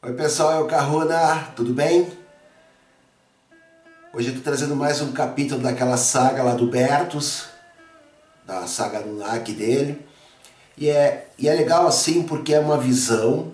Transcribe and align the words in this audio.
Oi 0.00 0.12
pessoal, 0.12 0.52
é 0.52 0.60
o 0.60 0.66
Carruna, 0.68 1.48
tudo 1.56 1.74
bem? 1.74 2.06
Hoje 4.14 4.28
eu 4.28 4.34
estou 4.36 4.44
trazendo 4.44 4.76
mais 4.76 5.00
um 5.00 5.10
capítulo 5.10 5.60
daquela 5.60 5.96
saga 5.96 6.40
lá 6.44 6.54
do 6.54 6.68
Bertus, 6.68 7.46
da 8.46 8.64
saga 8.68 9.00
Nunak 9.00 9.50
dele. 9.52 10.00
E 10.76 10.88
é, 10.88 11.26
e 11.36 11.48
é 11.48 11.52
legal 11.52 11.84
assim 11.84 12.22
porque 12.22 12.54
é 12.54 12.60
uma 12.60 12.78
visão 12.78 13.50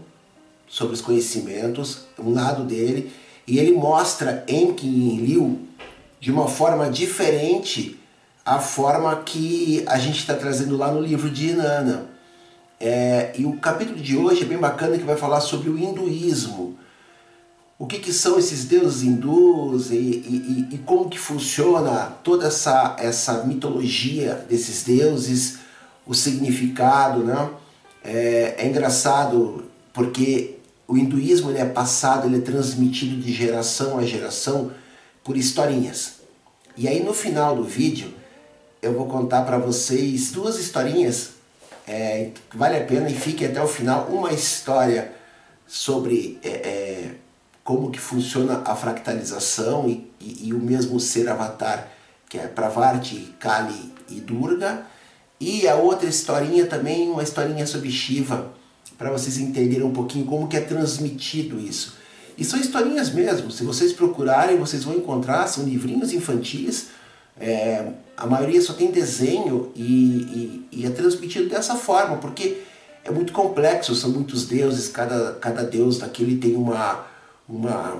sobre 0.68 0.92
os 0.92 1.00
conhecimentos, 1.00 2.00
um 2.18 2.34
lado 2.34 2.62
dele, 2.64 3.10
e 3.46 3.58
ele 3.58 3.72
mostra 3.72 4.44
Enki 4.46 4.86
e 4.86 5.16
Liu 5.16 5.66
de 6.20 6.30
uma 6.30 6.46
forma 6.46 6.90
diferente 6.90 7.98
a 8.44 8.58
forma 8.58 9.16
que 9.22 9.82
a 9.88 9.98
gente 9.98 10.18
está 10.18 10.34
trazendo 10.34 10.76
lá 10.76 10.92
no 10.92 11.00
livro 11.00 11.30
de 11.30 11.48
Inanna. 11.48 12.13
É, 12.80 13.32
e 13.36 13.44
o 13.46 13.56
capítulo 13.56 13.98
de 13.98 14.16
hoje 14.16 14.42
é 14.42 14.46
bem 14.46 14.58
bacana 14.58 14.98
que 14.98 15.04
vai 15.04 15.16
falar 15.16 15.40
sobre 15.40 15.70
o 15.70 15.78
hinduísmo. 15.78 16.76
O 17.78 17.86
que, 17.86 17.98
que 17.98 18.12
são 18.12 18.38
esses 18.38 18.64
deuses 18.64 19.02
hindus 19.02 19.90
e, 19.90 19.96
e, 19.96 20.68
e, 20.72 20.78
como 20.78 21.08
que 21.08 21.18
funciona 21.18 22.06
toda 22.22 22.46
essa, 22.46 22.96
essa 22.98 23.44
mitologia 23.44 24.44
desses 24.48 24.84
deuses, 24.84 25.58
o 26.06 26.14
significado, 26.14 27.24
né? 27.24 27.50
É, 28.04 28.54
é 28.58 28.66
engraçado 28.66 29.64
porque 29.92 30.58
o 30.86 30.96
hinduísmo 30.96 31.50
ele 31.50 31.58
é 31.58 31.64
passado, 31.64 32.26
ele 32.26 32.38
é 32.38 32.40
transmitido 32.40 33.16
de 33.16 33.32
geração 33.32 33.98
a 33.98 34.04
geração 34.04 34.70
por 35.22 35.36
historinhas. 35.36 36.20
E 36.76 36.86
aí 36.86 37.02
no 37.02 37.14
final 37.14 37.56
do 37.56 37.64
vídeo 37.64 38.12
eu 38.82 38.92
vou 38.92 39.06
contar 39.06 39.42
para 39.42 39.58
vocês 39.58 40.30
duas 40.30 40.58
historinhas 40.58 41.33
é, 41.86 42.30
vale 42.54 42.78
a 42.78 42.84
pena 42.84 43.08
e 43.08 43.14
fique 43.14 43.44
até 43.44 43.62
o 43.62 43.68
final 43.68 44.06
uma 44.06 44.32
história 44.32 45.12
sobre 45.66 46.38
é, 46.42 46.48
é, 46.48 47.10
como 47.62 47.90
que 47.90 48.00
funciona 48.00 48.62
a 48.64 48.74
fractalização 48.74 49.88
e, 49.88 50.10
e, 50.20 50.48
e, 50.48 50.54
o 50.54 50.58
mesmo 50.58 50.98
ser 50.98 51.28
avatar, 51.28 51.88
que 52.28 52.38
é 52.38 52.46
Pravarti, 52.46 53.34
Kali 53.38 53.92
e 54.08 54.20
Durga. 54.20 54.86
E 55.40 55.68
a 55.68 55.74
outra 55.74 56.08
historinha 56.08 56.66
também, 56.66 57.10
uma 57.10 57.22
historinha 57.22 57.66
sobre 57.66 57.90
Shiva, 57.90 58.52
para 58.96 59.10
vocês 59.10 59.38
entenderem 59.38 59.84
um 59.84 59.92
pouquinho 59.92 60.24
como 60.24 60.48
que 60.48 60.56
é 60.56 60.60
transmitido 60.60 61.58
isso. 61.58 61.96
E 62.36 62.44
são 62.44 62.58
historinhas 62.58 63.12
mesmo, 63.12 63.50
se 63.50 63.62
vocês 63.62 63.92
procurarem, 63.92 64.58
vocês 64.58 64.84
vão 64.84 64.94
encontrar, 64.94 65.46
são 65.46 65.64
livrinhos 65.64 66.12
infantis, 66.12 66.88
é, 67.40 67.86
a 68.16 68.26
maioria 68.26 68.60
só 68.60 68.72
tem 68.72 68.90
desenho 68.90 69.72
e, 69.74 69.82
e, 69.82 70.68
e, 70.80 70.86
é 70.86 70.90
transmitido 70.90 71.48
dessa 71.48 71.74
forma, 71.74 72.18
porque 72.18 72.62
é 73.04 73.10
muito 73.10 73.32
complexo, 73.32 73.94
são 73.94 74.10
muitos 74.10 74.46
deuses, 74.46 74.88
cada, 74.88 75.32
cada 75.34 75.64
deus 75.64 75.98
daquele 75.98 76.38
tem 76.38 76.54
uma, 76.54 77.06
uma 77.48 77.98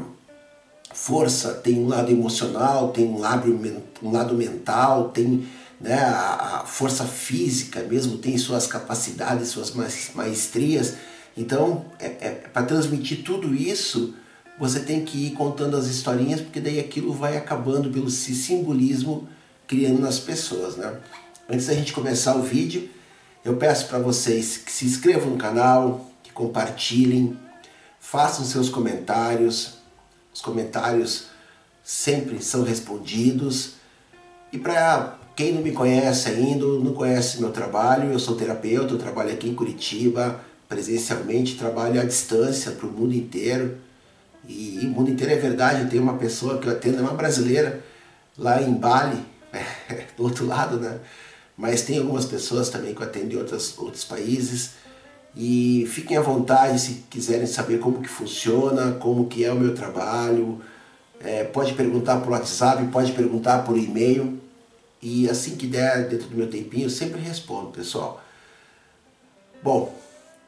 força, 0.92 1.54
tem 1.54 1.78
um 1.78 1.88
lado 1.88 2.10
emocional, 2.10 2.88
tem 2.92 3.04
um 3.06 3.18
lado, 3.18 3.50
um 4.02 4.12
lado 4.12 4.34
mental, 4.34 5.08
tem 5.08 5.46
né, 5.80 5.98
a, 5.98 6.60
a 6.60 6.64
força 6.64 7.04
física 7.04 7.80
mesmo, 7.82 8.18
tem 8.18 8.38
suas 8.38 8.66
capacidades, 8.66 9.48
suas 9.48 9.72
maestrias. 10.14 10.94
Então, 11.36 11.84
é, 11.98 12.06
é 12.06 12.30
para 12.52 12.62
transmitir 12.62 13.24
tudo 13.24 13.52
isso, 13.52 14.14
você 14.58 14.80
tem 14.80 15.04
que 15.04 15.26
ir 15.26 15.30
contando 15.32 15.76
as 15.76 15.86
historinhas, 15.86 16.40
porque 16.40 16.60
daí 16.60 16.78
aquilo 16.78 17.12
vai 17.12 17.36
acabando 17.36 17.90
pelo 17.90 18.10
simbolismo 18.10 19.28
criando 19.66 20.00
nas 20.00 20.18
pessoas, 20.18 20.76
né? 20.76 20.96
Antes 21.48 21.66
da 21.66 21.74
gente 21.74 21.92
começar 21.92 22.36
o 22.36 22.42
vídeo, 22.42 22.88
eu 23.44 23.56
peço 23.56 23.88
para 23.88 23.98
vocês 23.98 24.56
que 24.56 24.72
se 24.72 24.86
inscrevam 24.86 25.30
no 25.30 25.36
canal, 25.36 26.10
que 26.22 26.32
compartilhem, 26.32 27.36
façam 28.00 28.44
seus 28.44 28.68
comentários. 28.68 29.74
Os 30.32 30.40
comentários 30.40 31.26
sempre 31.82 32.42
são 32.42 32.62
respondidos. 32.62 33.74
E 34.52 34.58
para 34.58 35.18
quem 35.36 35.52
não 35.52 35.62
me 35.62 35.72
conhece 35.72 36.28
ainda, 36.28 36.64
não 36.64 36.94
conhece 36.94 37.40
meu 37.40 37.50
trabalho, 37.50 38.12
eu 38.12 38.18
sou 38.18 38.36
terapeuta, 38.36 38.94
eu 38.94 38.98
trabalho 38.98 39.32
aqui 39.32 39.48
em 39.48 39.54
Curitiba, 39.54 40.40
presencialmente, 40.68 41.56
trabalho 41.56 42.00
à 42.00 42.04
distância 42.04 42.72
para 42.72 42.86
o 42.86 42.90
mundo 42.90 43.14
inteiro. 43.14 43.78
E, 44.48 44.80
o 44.84 44.88
mundo 44.88 45.10
inteiro 45.10 45.32
é 45.32 45.36
verdade, 45.36 45.90
tem 45.90 46.00
uma 46.00 46.18
pessoa 46.18 46.58
que 46.58 46.66
eu 46.66 46.72
atendo, 46.72 46.98
é 46.98 47.00
uma 47.00 47.14
brasileira, 47.14 47.82
lá 48.36 48.60
em 48.60 48.74
Bali, 48.74 49.24
do 50.16 50.24
outro 50.24 50.46
lado, 50.46 50.78
né? 50.78 50.98
Mas 51.56 51.82
tem 51.82 51.98
algumas 51.98 52.24
pessoas 52.24 52.68
também 52.68 52.94
que 52.94 53.00
eu 53.00 53.06
atendo 53.06 53.34
em 53.34 53.38
outros, 53.38 53.78
outros 53.78 54.04
países. 54.04 54.72
E 55.36 55.86
fiquem 55.88 56.16
à 56.16 56.20
vontade 56.20 56.80
se 56.80 57.04
quiserem 57.10 57.46
saber 57.46 57.78
como 57.78 58.02
que 58.02 58.08
funciona, 58.08 58.92
como 58.92 59.26
que 59.26 59.44
é 59.44 59.52
o 59.52 59.58
meu 59.58 59.74
trabalho. 59.74 60.60
É, 61.20 61.44
pode 61.44 61.72
perguntar 61.74 62.20
por 62.20 62.30
WhatsApp, 62.32 62.84
pode 62.88 63.12
perguntar 63.12 63.64
por 63.64 63.78
e-mail. 63.78 64.38
E 65.00 65.28
assim 65.28 65.56
que 65.56 65.66
der, 65.66 66.08
dentro 66.08 66.28
do 66.28 66.36
meu 66.36 66.48
tempinho, 66.48 66.86
eu 66.86 66.90
sempre 66.90 67.20
respondo, 67.20 67.70
pessoal. 67.70 68.22
Bom, 69.62 69.94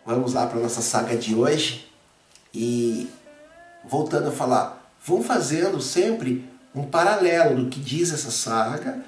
vamos 0.05 0.35
lá 0.35 0.47
para 0.47 0.61
nossa 0.61 0.83
saga 0.83 1.17
de 1.17 1.35
hoje. 1.35 1.87
E 2.55 3.09
voltando 3.89 4.29
a 4.29 4.33
falar, 4.33 4.93
vão 5.05 5.23
fazendo 5.23 5.81
sempre 5.81 6.45
um 6.75 6.85
paralelo 6.85 7.65
do 7.65 7.71
que 7.71 7.81
diz 7.81 8.13
essa 8.13 8.31
saga 8.31 9.03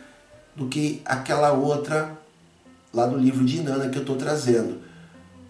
do 0.56 0.66
que 0.66 1.00
aquela 1.04 1.52
outra 1.52 2.16
lá 2.92 3.06
do 3.06 3.16
livro 3.16 3.44
de 3.44 3.58
Inanna 3.58 3.88
que 3.88 3.96
eu 3.96 4.02
estou 4.02 4.16
trazendo. 4.16 4.78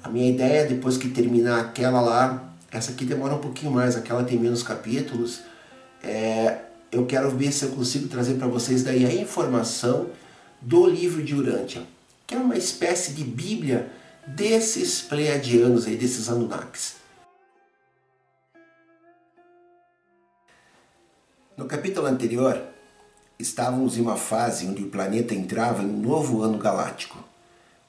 A 0.02 0.08
minha 0.08 0.28
ideia, 0.28 0.66
depois 0.66 0.96
que 0.96 1.08
terminar 1.08 1.60
aquela 1.60 2.00
lá, 2.00 2.52
essa 2.70 2.92
aqui 2.92 3.04
demora 3.04 3.34
um 3.34 3.38
pouquinho 3.38 3.72
mais, 3.72 3.96
aquela 3.96 4.22
tem 4.22 4.38
menos 4.38 4.62
capítulos, 4.62 5.40
é, 6.02 6.58
eu 6.92 7.06
quero 7.06 7.30
ver 7.30 7.52
se 7.52 7.64
eu 7.64 7.70
consigo 7.70 8.08
trazer 8.08 8.34
para 8.34 8.46
vocês 8.46 8.82
daí 8.82 9.06
a 9.06 9.12
informação 9.12 10.08
do 10.60 10.86
livro 10.86 11.22
de 11.22 11.34
Urântia, 11.34 11.82
que 12.26 12.34
é 12.34 12.38
uma 12.38 12.56
espécie 12.56 13.12
de 13.12 13.24
bíblia 13.24 13.90
desses 14.26 15.00
pleiadianos 15.00 15.86
aí, 15.86 15.96
desses 15.96 16.28
Anunnakis. 16.28 16.97
No 21.58 21.66
capítulo 21.66 22.06
anterior, 22.06 22.62
estávamos 23.36 23.98
em 23.98 24.00
uma 24.00 24.14
fase 24.14 24.64
onde 24.64 24.84
o 24.84 24.90
planeta 24.90 25.34
entrava 25.34 25.82
em 25.82 25.86
um 25.86 26.00
novo 26.00 26.40
ano 26.40 26.56
galáctico, 26.56 27.18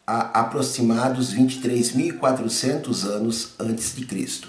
há 0.07 0.39
aproximados 0.39 1.35
23.400 1.35 3.03
anos 3.05 3.53
antes 3.59 3.95
de 3.95 4.07
Cristo, 4.07 4.47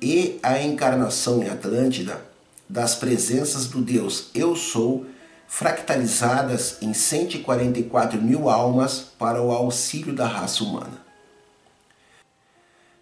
e 0.00 0.38
a 0.44 0.62
encarnação 0.62 1.42
em 1.42 1.48
Atlântida 1.48 2.24
das 2.68 2.94
presenças 2.94 3.66
do 3.66 3.82
Deus 3.82 4.30
Eu 4.32 4.54
Sou, 4.54 5.06
fractalizadas 5.48 6.80
em 6.80 6.94
144 6.94 8.22
mil 8.22 8.48
almas 8.48 9.00
para 9.18 9.42
o 9.42 9.50
auxílio 9.50 10.14
da 10.14 10.28
raça 10.28 10.62
humana. 10.62 11.04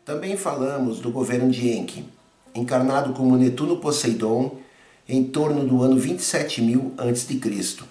Também 0.07 0.39
falamos 0.39 1.01
do 1.01 1.11
governo 1.11 1.51
de 1.51 1.69
Enki, 1.69 2.09
encarnado 2.55 3.13
como 3.13 3.37
Netuno 3.37 3.77
Poseidon 3.77 4.64
em 5.09 5.25
torno 5.25 5.67
do 5.67 5.83
ano 5.83 6.01
27.000 6.01 6.93
a.C., 6.99 7.85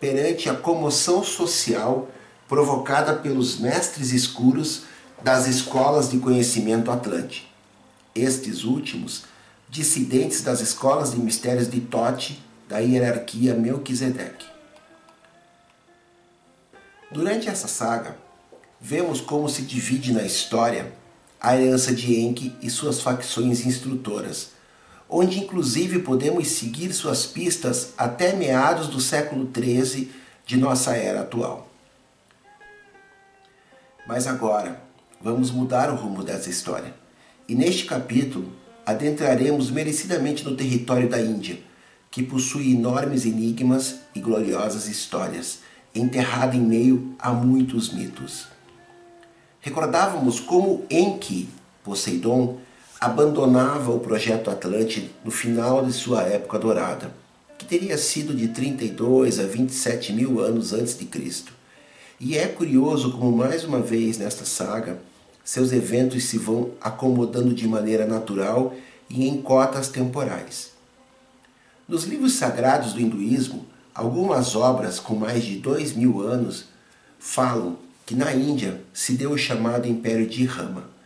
perante 0.00 0.48
a 0.48 0.54
comoção 0.54 1.22
social 1.22 2.08
provocada 2.48 3.14
pelos 3.14 3.58
mestres 3.58 4.12
escuros 4.12 4.82
das 5.22 5.46
escolas 5.46 6.08
de 6.10 6.18
conhecimento 6.18 6.90
atlante. 6.90 7.52
Estes 8.14 8.64
últimos, 8.64 9.24
dissidentes 9.68 10.42
das 10.42 10.60
escolas 10.60 11.12
de 11.12 11.18
mistérios 11.18 11.70
de 11.70 11.80
Tote, 11.80 12.42
da 12.68 12.78
hierarquia 12.78 13.54
Melquisedeque. 13.54 14.46
Durante 17.10 17.48
essa 17.48 17.68
saga, 17.68 18.16
vemos 18.80 19.20
como 19.20 19.48
se 19.48 19.62
divide 19.62 20.12
na 20.12 20.22
história 20.22 20.92
a 21.40 21.56
herança 21.56 21.94
de 21.94 22.20
Enki 22.20 22.54
e 22.60 22.68
suas 22.68 23.00
facções 23.00 23.64
instrutoras, 23.64 24.50
onde 25.08 25.38
inclusive 25.38 26.00
podemos 26.00 26.48
seguir 26.48 26.92
suas 26.92 27.24
pistas 27.24 27.94
até 27.96 28.34
meados 28.34 28.88
do 28.88 29.00
século 29.00 29.48
XIII 29.54 30.10
de 30.46 30.56
nossa 30.56 30.96
era 30.96 31.22
atual. 31.22 31.68
Mas 34.06 34.26
agora, 34.26 34.82
vamos 35.20 35.50
mudar 35.50 35.90
o 35.90 35.96
rumo 35.96 36.22
dessa 36.22 36.50
história. 36.50 36.94
E 37.48 37.54
neste 37.54 37.84
capítulo, 37.84 38.52
adentraremos 38.84 39.70
merecidamente 39.70 40.44
no 40.44 40.56
território 40.56 41.08
da 41.08 41.20
Índia, 41.20 41.58
que 42.10 42.22
possui 42.22 42.72
enormes 42.72 43.26
enigmas 43.26 43.96
e 44.14 44.20
gloriosas 44.20 44.88
histórias, 44.88 45.60
enterrado 45.94 46.56
em 46.56 46.60
meio 46.60 47.14
a 47.18 47.30
muitos 47.32 47.92
mitos. 47.92 48.48
Recordávamos 49.60 50.40
como 50.40 50.84
Enki, 50.88 51.48
Poseidon, 51.84 52.58
abandonava 53.00 53.92
o 53.92 54.00
projeto 54.00 54.50
Atlante 54.50 55.10
no 55.24 55.30
final 55.30 55.84
de 55.84 55.92
sua 55.92 56.22
época 56.22 56.58
dourada, 56.58 57.14
que 57.56 57.64
teria 57.64 57.96
sido 57.96 58.34
de 58.34 58.48
32 58.48 59.38
a 59.38 59.44
27 59.44 60.12
mil 60.12 60.40
anos 60.40 60.72
antes 60.72 60.98
de 60.98 61.04
Cristo. 61.04 61.52
E 62.18 62.36
é 62.36 62.46
curioso 62.48 63.12
como 63.12 63.36
mais 63.36 63.62
uma 63.62 63.80
vez 63.80 64.18
nesta 64.18 64.44
saga 64.44 64.98
seus 65.44 65.72
eventos 65.72 66.24
se 66.24 66.36
vão 66.36 66.72
acomodando 66.78 67.54
de 67.54 67.66
maneira 67.66 68.06
natural 68.06 68.74
e 69.08 69.26
em 69.26 69.40
cotas 69.40 69.88
temporais. 69.88 70.72
Nos 71.88 72.04
livros 72.04 72.34
sagrados 72.34 72.92
do 72.92 73.00
hinduísmo, 73.00 73.64
algumas 73.94 74.54
obras 74.54 75.00
com 75.00 75.14
mais 75.14 75.42
de 75.42 75.56
dois 75.56 75.94
mil 75.94 76.20
anos 76.20 76.66
falam 77.18 77.78
que 78.04 78.14
na 78.14 78.34
Índia 78.34 78.82
se 78.92 79.14
deu 79.14 79.30
o 79.30 79.38
chamado 79.38 79.88
Império 79.88 80.26
de 80.26 80.44
Rama. 80.44 80.97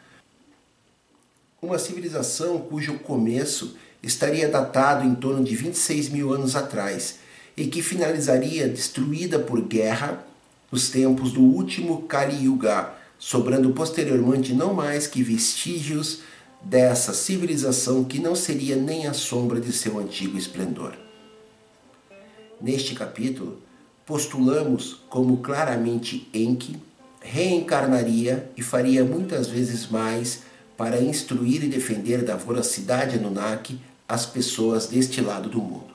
Uma 1.62 1.78
civilização 1.78 2.58
cujo 2.58 2.98
começo 2.98 3.76
estaria 4.02 4.48
datado 4.48 5.06
em 5.06 5.14
torno 5.14 5.44
de 5.44 5.54
26 5.54 6.08
mil 6.08 6.34
anos 6.34 6.56
atrás 6.56 7.20
e 7.56 7.68
que 7.68 7.80
finalizaria 7.80 8.66
destruída 8.66 9.38
por 9.38 9.60
guerra 9.60 10.26
nos 10.72 10.90
tempos 10.90 11.30
do 11.30 11.40
último 11.40 12.02
Kali 12.02 12.46
Yuga, 12.46 12.92
sobrando 13.16 13.70
posteriormente 13.70 14.52
não 14.52 14.74
mais 14.74 15.06
que 15.06 15.22
vestígios 15.22 16.22
dessa 16.60 17.14
civilização 17.14 18.02
que 18.02 18.18
não 18.18 18.34
seria 18.34 18.74
nem 18.74 19.06
a 19.06 19.12
sombra 19.12 19.60
de 19.60 19.72
seu 19.72 20.00
antigo 20.00 20.36
esplendor. 20.36 20.94
Neste 22.60 22.92
capítulo, 22.92 23.62
postulamos 24.04 25.00
como 25.08 25.36
claramente 25.36 26.28
Enki 26.34 26.74
reencarnaria 27.20 28.50
e 28.56 28.62
faria 28.62 29.04
muitas 29.04 29.46
vezes 29.46 29.88
mais 29.88 30.50
para 30.76 31.00
instruir 31.00 31.64
e 31.64 31.68
defender 31.68 32.24
da 32.24 32.36
voracidade 32.36 33.16
Anunnaki 33.16 33.78
as 34.08 34.26
pessoas 34.26 34.86
deste 34.86 35.20
lado 35.20 35.48
do 35.48 35.60
mundo. 35.60 35.92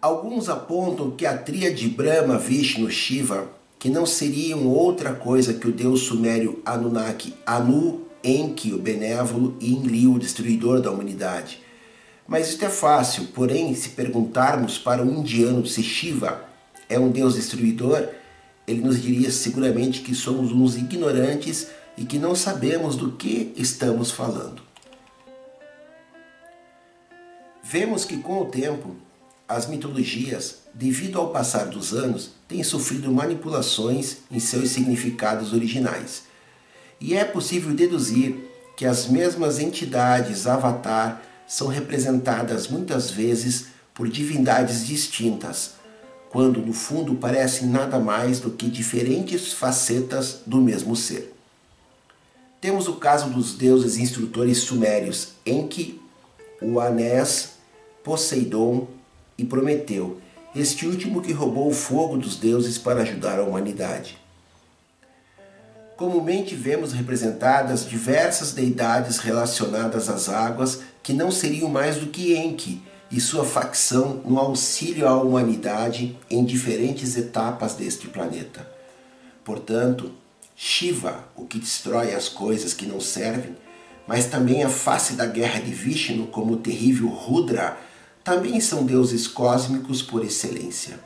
Alguns 0.00 0.48
apontam 0.48 1.10
que 1.10 1.26
a 1.26 1.36
tríade 1.36 1.88
Brahma, 1.88 2.38
Vishnu, 2.38 2.90
Shiva, 2.90 3.48
que 3.78 3.88
não 3.88 4.06
seriam 4.06 4.66
outra 4.66 5.12
coisa 5.12 5.54
que 5.54 5.68
o 5.68 5.72
deus 5.72 6.00
sumério 6.00 6.60
Anunnaki, 6.64 7.34
Anu, 7.44 8.02
Enki, 8.22 8.72
o 8.72 8.78
benévolo, 8.78 9.56
e 9.60 9.72
Enlil, 9.72 10.14
o 10.14 10.18
destruidor 10.18 10.80
da 10.80 10.90
humanidade. 10.90 11.60
Mas 12.26 12.48
isto 12.48 12.64
é 12.64 12.68
fácil, 12.68 13.26
porém, 13.34 13.74
se 13.74 13.90
perguntarmos 13.90 14.78
para 14.78 15.02
um 15.02 15.20
indiano 15.20 15.66
se 15.66 15.82
Shiva 15.82 16.44
é 16.88 16.98
um 16.98 17.10
deus 17.10 17.34
destruidor, 17.34 18.08
ele 18.66 18.80
nos 18.80 19.00
diria 19.00 19.30
seguramente 19.30 20.00
que 20.00 20.14
somos 20.14 20.50
uns 20.52 20.76
ignorantes 20.76 21.68
e 21.96 22.04
que 22.04 22.18
não 22.18 22.34
sabemos 22.34 22.96
do 22.96 23.12
que 23.12 23.52
estamos 23.56 24.10
falando. 24.10 24.62
Vemos 27.62 28.04
que 28.04 28.18
com 28.18 28.42
o 28.42 28.46
tempo, 28.46 28.94
as 29.48 29.66
mitologias, 29.66 30.58
devido 30.72 31.18
ao 31.18 31.30
passar 31.30 31.66
dos 31.66 31.92
anos, 31.92 32.30
têm 32.46 32.62
sofrido 32.62 33.10
manipulações 33.10 34.18
em 34.30 34.38
seus 34.38 34.70
significados 34.70 35.52
originais 35.52 36.24
e 37.00 37.14
é 37.14 37.24
possível 37.24 37.74
deduzir 37.74 38.50
que 38.76 38.86
as 38.86 39.06
mesmas 39.06 39.58
entidades 39.58 40.46
avatar 40.46 41.22
são 41.46 41.68
representadas 41.68 42.68
muitas 42.68 43.10
vezes 43.10 43.66
por 43.94 44.08
divindades 44.08 44.86
distintas, 44.86 45.72
quando 46.30 46.60
no 46.60 46.72
fundo 46.72 47.14
parecem 47.14 47.68
nada 47.68 47.98
mais 47.98 48.40
do 48.40 48.50
que 48.50 48.68
diferentes 48.68 49.52
facetas 49.52 50.40
do 50.46 50.60
mesmo 50.60 50.94
ser. 50.94 51.35
Temos 52.66 52.88
o 52.88 52.94
caso 52.94 53.30
dos 53.30 53.52
deuses 53.52 53.96
instrutores 53.96 54.58
sumérios 54.58 55.34
Enki, 55.46 56.00
Uanés, 56.60 57.58
Poseidon 58.02 58.88
e 59.38 59.44
Prometeu, 59.44 60.20
este 60.52 60.84
último 60.84 61.22
que 61.22 61.32
roubou 61.32 61.68
o 61.68 61.72
fogo 61.72 62.16
dos 62.16 62.34
deuses 62.34 62.76
para 62.76 63.02
ajudar 63.02 63.38
a 63.38 63.44
humanidade 63.44 64.18
comumente 65.96 66.56
vemos 66.56 66.92
representadas 66.92 67.88
diversas 67.88 68.52
deidades 68.52 69.18
relacionadas 69.18 70.08
às 70.08 70.28
águas 70.28 70.80
que 71.04 71.12
não 71.12 71.30
seriam 71.30 71.68
mais 71.70 71.98
do 71.98 72.08
que 72.08 72.36
Enki 72.36 72.82
e 73.12 73.20
sua 73.20 73.44
facção 73.44 74.20
no 74.24 74.38
auxílio 74.38 75.06
à 75.06 75.14
humanidade 75.14 76.18
em 76.28 76.44
diferentes 76.44 77.16
etapas 77.16 77.74
deste 77.74 78.08
planeta. 78.08 78.68
Portanto, 79.44 80.12
Shiva, 80.58 81.28
o 81.36 81.44
que 81.44 81.58
destrói 81.58 82.14
as 82.14 82.30
coisas 82.30 82.72
que 82.72 82.86
não 82.86 82.98
servem, 82.98 83.54
mas 84.08 84.24
também 84.24 84.64
a 84.64 84.70
face 84.70 85.12
da 85.12 85.26
guerra 85.26 85.60
de 85.60 85.70
Vishnu 85.70 86.28
como 86.28 86.54
o 86.54 86.56
terrível 86.56 87.08
Rudra, 87.08 87.76
também 88.24 88.58
são 88.58 88.86
deuses 88.86 89.28
cósmicos 89.28 90.00
por 90.00 90.24
excelência. 90.24 90.98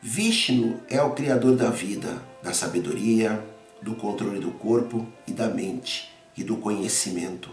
Vishnu 0.00 0.80
é 0.88 1.02
o 1.02 1.10
criador 1.10 1.56
da 1.56 1.70
vida, 1.70 2.22
da 2.40 2.54
sabedoria, 2.54 3.44
do 3.82 3.96
controle 3.96 4.38
do 4.38 4.52
corpo 4.52 5.06
e 5.26 5.32
da 5.32 5.48
mente 5.48 6.08
e 6.36 6.44
do 6.44 6.56
conhecimento. 6.56 7.50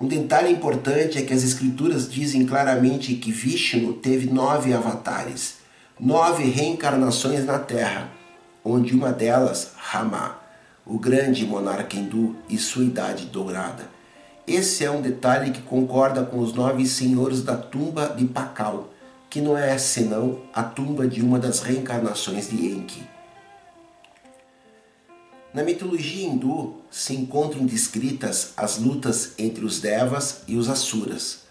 Um 0.00 0.06
detalhe 0.06 0.52
importante 0.52 1.18
é 1.18 1.22
que 1.22 1.34
as 1.34 1.42
escrituras 1.42 2.08
dizem 2.08 2.46
claramente 2.46 3.16
que 3.16 3.32
Vishnu 3.32 3.94
teve 3.94 4.30
nove 4.30 4.72
avatares, 4.72 5.56
nove 5.98 6.44
reencarnações 6.44 7.44
na 7.44 7.58
Terra, 7.58 8.12
onde 8.68 8.94
uma 8.94 9.12
delas, 9.12 9.70
Rama, 9.76 10.40
o 10.84 10.98
grande 10.98 11.46
monarca 11.46 11.96
hindu 11.96 12.34
e 12.48 12.58
sua 12.58 12.82
idade 12.82 13.26
dourada. 13.26 13.88
Esse 14.44 14.84
é 14.84 14.90
um 14.90 15.00
detalhe 15.00 15.52
que 15.52 15.62
concorda 15.62 16.24
com 16.24 16.40
os 16.40 16.52
nove 16.52 16.84
senhores 16.84 17.42
da 17.42 17.56
tumba 17.56 18.12
de 18.16 18.24
Pakal, 18.24 18.92
que 19.30 19.40
não 19.40 19.56
é 19.56 19.78
senão 19.78 20.40
a 20.52 20.64
tumba 20.64 21.06
de 21.06 21.22
uma 21.22 21.38
das 21.38 21.60
reencarnações 21.60 22.48
de 22.48 22.56
Enki. 22.56 23.02
Na 25.54 25.62
mitologia 25.62 26.26
hindu 26.26 26.74
se 26.90 27.14
encontram 27.14 27.64
descritas 27.64 28.52
as 28.56 28.78
lutas 28.78 29.32
entre 29.38 29.64
os 29.64 29.80
Devas 29.80 30.42
e 30.48 30.56
os 30.56 30.68
Asuras. 30.68 31.44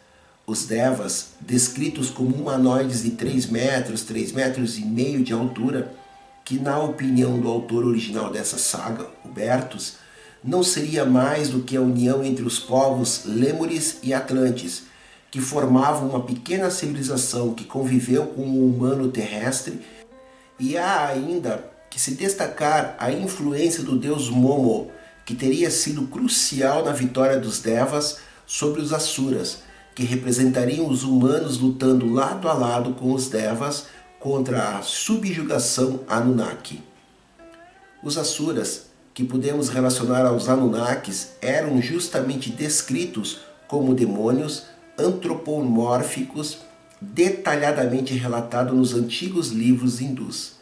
Os 0.45 0.65
Devas, 0.65 1.29
descritos 1.39 2.09
como 2.09 2.35
humanoides 2.35 3.03
de 3.03 3.11
3 3.11 3.47
metros, 3.47 4.03
3 4.03 4.33
metros 4.33 4.77
e 4.77 4.85
meio 4.85 5.23
de 5.23 5.33
altura, 5.33 5.91
que 6.45 6.59
na 6.59 6.77
opinião 6.79 7.39
do 7.39 7.49
autor 7.49 7.83
original 7.83 8.31
dessa 8.31 8.59
saga, 8.59 9.07
Hubertus, 9.25 9.95
não 10.43 10.61
seria 10.61 11.03
mais 11.03 11.49
do 11.49 11.63
que 11.63 11.75
a 11.75 11.81
união 11.81 12.23
entre 12.23 12.45
os 12.45 12.59
povos 12.59 13.23
Lêmures 13.25 13.97
e 14.03 14.13
Atlantes, 14.13 14.83
que 15.31 15.41
formavam 15.41 16.07
uma 16.07 16.21
pequena 16.21 16.69
civilização 16.69 17.55
que 17.55 17.63
conviveu 17.63 18.27
com 18.27 18.43
o 18.43 18.69
humano 18.69 19.09
terrestre, 19.09 19.81
e 20.59 20.77
há 20.77 21.07
ainda 21.07 21.65
que 21.89 21.99
se 21.99 22.11
destacar 22.11 22.95
a 22.99 23.11
influência 23.11 23.83
do 23.83 23.97
deus 23.97 24.29
Momo, 24.29 24.91
que 25.25 25.33
teria 25.33 25.71
sido 25.71 26.05
crucial 26.05 26.85
na 26.85 26.91
vitória 26.91 27.39
dos 27.39 27.59
Devas 27.59 28.19
sobre 28.45 28.81
os 28.81 28.93
Asuras, 28.93 29.63
que 29.95 30.03
representariam 30.03 30.87
os 30.87 31.03
humanos 31.03 31.57
lutando 31.57 32.13
lado 32.13 32.47
a 32.47 32.53
lado 32.53 32.93
com 32.93 33.11
os 33.11 33.29
Devas 33.29 33.87
contra 34.25 34.79
a 34.79 34.81
subjugação 34.81 35.99
Anunnaki. 36.07 36.81
Os 38.01 38.17
Asuras, 38.17 38.87
que 39.13 39.23
podemos 39.23 39.69
relacionar 39.69 40.25
aos 40.25 40.49
Anunnakis, 40.49 41.33
eram 41.43 41.79
justamente 41.79 42.49
descritos 42.49 43.41
como 43.67 43.93
demônios 43.93 44.63
antropomórficos 44.97 46.57
detalhadamente 46.99 48.15
relatados 48.15 48.75
nos 48.75 48.95
antigos 48.95 49.49
livros 49.49 50.01
hindus. 50.01 50.53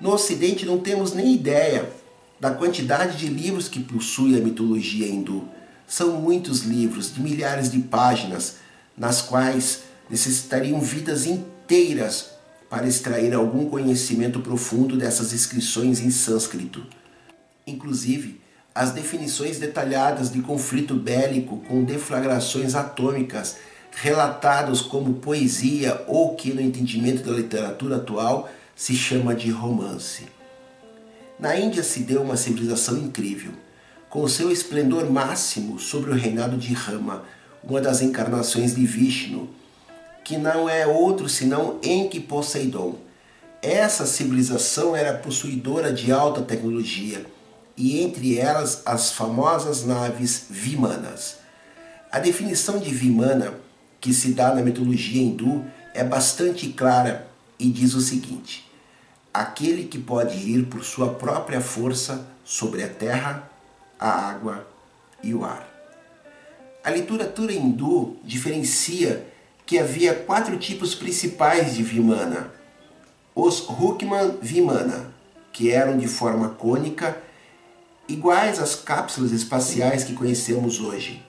No 0.00 0.12
Ocidente 0.12 0.64
não 0.64 0.78
temos 0.78 1.12
nem 1.12 1.34
ideia 1.34 1.90
da 2.38 2.52
quantidade 2.52 3.18
de 3.18 3.26
livros 3.26 3.66
que 3.66 3.80
possui 3.80 4.36
a 4.36 4.40
mitologia 4.40 5.08
hindu. 5.08 5.48
São 5.84 6.12
muitos 6.12 6.60
livros, 6.60 7.12
de 7.12 7.20
milhares 7.20 7.72
de 7.72 7.80
páginas, 7.80 8.58
nas 8.96 9.20
quais 9.20 9.80
necessitariam 10.08 10.80
vidas 10.80 11.26
inteiras 11.26 12.35
para 12.68 12.86
extrair 12.86 13.32
algum 13.34 13.68
conhecimento 13.68 14.40
profundo 14.40 14.96
dessas 14.96 15.32
inscrições 15.32 16.00
em 16.00 16.10
sânscrito. 16.10 16.84
Inclusive, 17.66 18.40
as 18.74 18.90
definições 18.90 19.58
detalhadas 19.58 20.30
de 20.30 20.40
conflito 20.42 20.94
bélico 20.94 21.58
com 21.68 21.84
deflagrações 21.84 22.74
atômicas, 22.74 23.56
relatados 23.90 24.82
como 24.82 25.14
poesia 25.14 26.04
ou 26.06 26.34
que, 26.34 26.52
no 26.52 26.60
entendimento 26.60 27.22
da 27.22 27.32
literatura 27.34 27.96
atual, 27.96 28.50
se 28.74 28.94
chama 28.94 29.34
de 29.34 29.50
romance. 29.50 30.26
Na 31.38 31.58
Índia 31.58 31.82
se 31.82 32.00
deu 32.00 32.22
uma 32.22 32.36
civilização 32.36 32.98
incrível, 32.98 33.52
com 34.10 34.28
seu 34.28 34.50
esplendor 34.50 35.10
máximo 35.10 35.78
sobre 35.78 36.10
o 36.10 36.14
reinado 36.14 36.56
de 36.56 36.74
Rama, 36.74 37.24
uma 37.64 37.80
das 37.80 38.02
encarnações 38.02 38.74
de 38.74 38.86
Vishnu, 38.86 39.48
que 40.26 40.36
não 40.36 40.68
é 40.68 40.84
outro 40.84 41.28
senão 41.28 41.78
Enki 41.84 42.18
Poseidon. 42.18 42.96
Essa 43.62 44.04
civilização 44.04 44.96
era 44.96 45.16
possuidora 45.16 45.92
de 45.92 46.10
alta 46.10 46.42
tecnologia, 46.42 47.24
e 47.76 48.00
entre 48.02 48.36
elas 48.36 48.82
as 48.84 49.12
famosas 49.12 49.84
naves 49.84 50.46
Vimanas. 50.50 51.36
A 52.10 52.18
definição 52.18 52.80
de 52.80 52.92
Vimana, 52.92 53.54
que 54.00 54.12
se 54.12 54.32
dá 54.32 54.52
na 54.52 54.62
mitologia 54.62 55.22
hindu, 55.22 55.64
é 55.94 56.02
bastante 56.02 56.70
clara 56.70 57.28
e 57.56 57.70
diz 57.70 57.94
o 57.94 58.00
seguinte: 58.00 58.68
aquele 59.32 59.84
que 59.84 59.98
pode 60.00 60.36
ir 60.38 60.66
por 60.66 60.82
sua 60.82 61.14
própria 61.14 61.60
força 61.60 62.26
sobre 62.44 62.82
a 62.82 62.88
terra, 62.88 63.48
a 63.96 64.10
água 64.10 64.66
e 65.22 65.32
o 65.32 65.44
ar. 65.44 65.68
A 66.82 66.90
literatura 66.90 67.52
hindu 67.52 68.16
diferencia 68.24 69.35
que 69.66 69.80
havia 69.80 70.14
quatro 70.14 70.56
tipos 70.56 70.94
principais 70.94 71.74
de 71.74 71.82
Vimana. 71.82 72.52
Os 73.34 73.58
Rukman 73.58 74.38
Vimana, 74.40 75.12
que 75.52 75.72
eram 75.72 75.98
de 75.98 76.06
forma 76.06 76.50
cônica, 76.50 77.20
iguais 78.08 78.60
às 78.60 78.76
cápsulas 78.76 79.32
espaciais 79.32 80.04
que 80.04 80.14
conhecemos 80.14 80.80
hoje. 80.80 81.20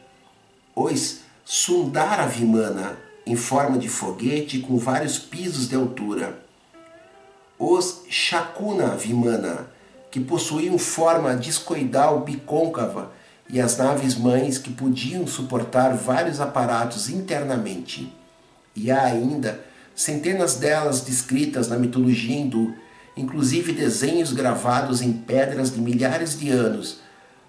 Os 0.76 1.22
Sundara 1.44 2.28
Vimana, 2.28 3.00
em 3.26 3.36
forma 3.36 3.78
de 3.80 3.90
foguete 3.90 4.60
com 4.60 4.78
vários 4.78 5.18
pisos 5.18 5.68
de 5.68 5.76
altura. 5.76 6.40
Os 7.58 8.04
Shakuna 8.08 8.90
Vimana, 8.90 9.68
que 10.12 10.20
possuíam 10.20 10.78
forma 10.78 11.36
discoidal 11.36 12.20
bicôncava 12.20 13.12
e 13.50 13.60
as 13.60 13.78
naves 13.78 14.16
mães 14.16 14.60
que 14.60 14.72
podiam 14.72 15.26
suportar 15.26 15.96
vários 15.96 16.40
aparatos 16.40 17.10
internamente. 17.10 18.14
E 18.78 18.92
há 18.92 19.06
ainda 19.06 19.60
centenas 19.96 20.58
delas 20.58 21.02
descritas 21.02 21.68
na 21.68 21.80
mitologia 21.80 22.38
hindu, 22.38 22.76
inclusive 23.18 23.74
desenhos 23.74 24.32
gravados 24.32 25.02
em 25.02 25.12
pedras 25.12 25.74
de 25.74 25.82
milhares 25.82 26.40
de 26.40 26.52
anos. 26.52 27.00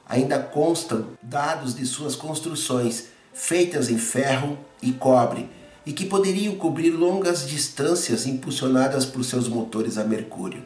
Ainda 0.09 0.39
constam 0.39 1.09
dados 1.23 1.77
de 1.77 1.85
suas 1.85 2.17
construções, 2.17 3.09
feitas 3.35 3.91
em 3.91 3.99
ferro 3.99 4.59
e 4.83 4.91
cobre, 4.91 5.51
e 5.85 5.93
que 5.93 6.07
poderiam 6.07 6.57
cobrir 6.57 6.91
longas 6.93 7.47
distâncias 7.47 8.27
impulsionadas 8.27 9.05
por 9.05 9.23
seus 9.23 9.49
motores 9.49 9.99
a 9.99 10.05
mercúrio. 10.05 10.63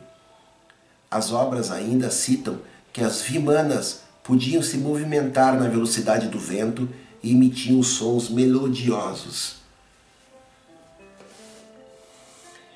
As 1.11 1.33
obras 1.33 1.73
ainda 1.73 2.09
citam 2.09 2.61
que 2.92 3.02
as 3.02 3.21
vimanas 3.21 4.02
podiam 4.23 4.62
se 4.62 4.78
movimentar 4.78 5.59
na 5.59 5.69
velocidade 5.69 6.28
do 6.28 6.38
vento 6.38 6.88
e 7.21 7.33
emitiam 7.33 7.83
sons 7.83 8.28
melodiosos. 8.28 9.62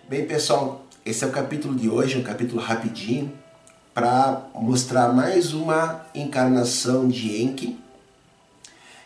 Bem, 0.08 0.24
pessoal, 0.24 0.86
esse 1.04 1.24
é 1.24 1.26
o 1.26 1.32
capítulo 1.32 1.74
de 1.74 1.88
hoje, 1.88 2.16
um 2.16 2.22
capítulo 2.22 2.60
rapidinho, 2.60 3.32
para 3.92 4.46
mostrar 4.54 5.12
mais 5.12 5.52
uma 5.52 6.06
encarnação 6.14 7.08
de 7.08 7.42
Enki 7.42 7.76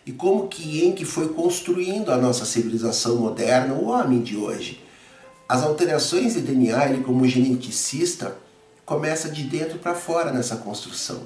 e 0.04 0.12
como 0.12 0.46
que 0.46 0.84
Enki 0.84 1.06
foi 1.06 1.30
construindo 1.30 2.12
a 2.12 2.18
nossa 2.18 2.44
civilização 2.44 3.16
moderna, 3.16 3.72
o 3.72 3.86
homem 3.86 4.20
de 4.20 4.36
hoje. 4.36 4.84
As 5.48 5.62
alterações 5.62 6.34
de 6.34 6.42
DNA, 6.42 6.90
ele 6.90 7.02
como 7.02 7.26
geneticista, 7.26 8.36
começa 8.84 9.30
de 9.30 9.44
dentro 9.44 9.78
para 9.78 9.94
fora 9.94 10.30
nessa 10.30 10.56
construção. 10.56 11.22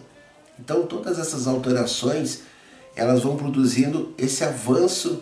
Então 0.57 0.87
todas 0.87 1.19
essas 1.19 1.49
alterações 1.49 2.43
elas 2.95 3.25
vão 3.25 3.37
produzindo 3.37 4.15
esse 4.17 4.45
avanço 4.45 5.21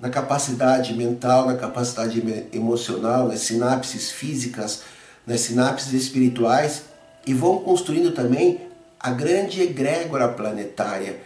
na 0.00 0.08
capacidade 0.08 0.94
mental, 0.94 1.46
na 1.46 1.56
capacidade 1.56 2.22
emocional, 2.52 3.28
nas 3.28 3.40
sinapses 3.40 4.10
físicas, 4.10 4.82
nas 5.26 5.40
sinapses 5.40 5.92
espirituais 5.92 6.84
e 7.26 7.34
vão 7.34 7.58
construindo 7.58 8.12
também 8.12 8.68
a 8.98 9.10
grande 9.10 9.60
egrégora 9.60 10.28
planetária, 10.28 11.20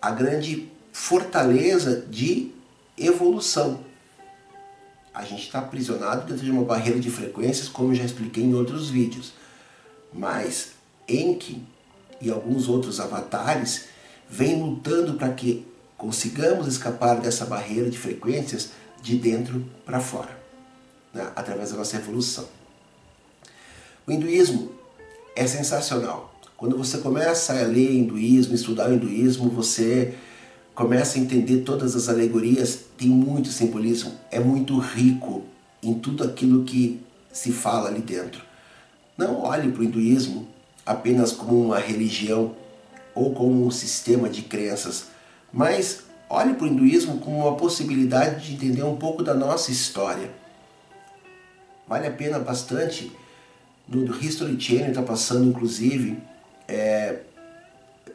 a 0.00 0.10
grande 0.10 0.68
fortaleza 0.92 2.04
de 2.08 2.52
evolução. 2.96 3.80
A 5.12 5.24
gente 5.24 5.42
está 5.42 5.58
aprisionado 5.58 6.26
dentro 6.26 6.44
de 6.44 6.50
uma 6.50 6.64
barreira 6.64 7.00
de 7.00 7.10
frequências, 7.10 7.68
como 7.68 7.94
já 7.94 8.04
expliquei 8.04 8.44
em 8.44 8.54
outros 8.54 8.90
vídeos. 8.90 9.32
Mas 10.12 10.72
Enki 11.08 11.62
e 12.20 12.30
alguns 12.30 12.68
outros 12.68 13.00
avatares 13.00 13.86
vêm 14.28 14.60
lutando 14.60 15.14
para 15.14 15.28
que 15.32 15.66
consigamos 15.96 16.66
escapar 16.66 17.20
dessa 17.20 17.44
barreira 17.44 17.88
de 17.88 17.98
frequências 17.98 18.70
de 19.02 19.16
dentro 19.16 19.64
para 19.84 20.00
fora, 20.00 20.38
né? 21.12 21.30
através 21.36 21.70
da 21.70 21.76
nossa 21.76 21.96
evolução. 21.96 22.48
O 24.06 24.12
hinduísmo 24.12 24.72
é 25.34 25.46
sensacional. 25.46 26.34
Quando 26.56 26.76
você 26.76 26.98
começa 26.98 27.52
a 27.52 27.62
ler 27.62 27.92
hinduísmo, 27.92 28.54
estudar 28.54 28.88
o 28.88 28.94
hinduísmo, 28.94 29.50
você 29.50 30.14
começa 30.74 31.18
a 31.18 31.20
entender 31.20 31.58
todas 31.58 31.94
as 31.94 32.08
alegorias, 32.08 32.80
tem 32.96 33.08
muito 33.08 33.48
simbolismo, 33.48 34.12
é 34.30 34.40
muito 34.40 34.78
rico 34.78 35.44
em 35.82 35.94
tudo 35.94 36.24
aquilo 36.24 36.64
que 36.64 37.00
se 37.32 37.52
fala 37.52 37.88
ali 37.88 38.00
dentro. 38.00 38.42
Não 39.16 39.42
olhe 39.42 39.70
para 39.70 39.80
o 39.80 39.84
hinduísmo 39.84 40.48
apenas 40.84 41.32
como 41.32 41.60
uma 41.60 41.78
religião 41.78 42.54
ou 43.14 43.32
como 43.32 43.64
um 43.64 43.70
sistema 43.70 44.28
de 44.28 44.42
crenças, 44.42 45.06
mas 45.54 46.02
olhe 46.28 46.54
para 46.54 46.64
o 46.64 46.66
hinduísmo 46.66 47.18
como 47.18 47.46
uma 47.46 47.56
possibilidade 47.56 48.44
de 48.44 48.54
entender 48.54 48.82
um 48.82 48.96
pouco 48.96 49.22
da 49.22 49.34
nossa 49.34 49.70
história. 49.70 50.28
Vale 51.86 52.08
a 52.08 52.10
pena 52.10 52.40
bastante. 52.40 53.12
No 53.86 54.12
History 54.16 54.60
Channel 54.60 54.88
está 54.88 55.02
passando, 55.02 55.48
inclusive, 55.48 56.18
é, 56.66 57.20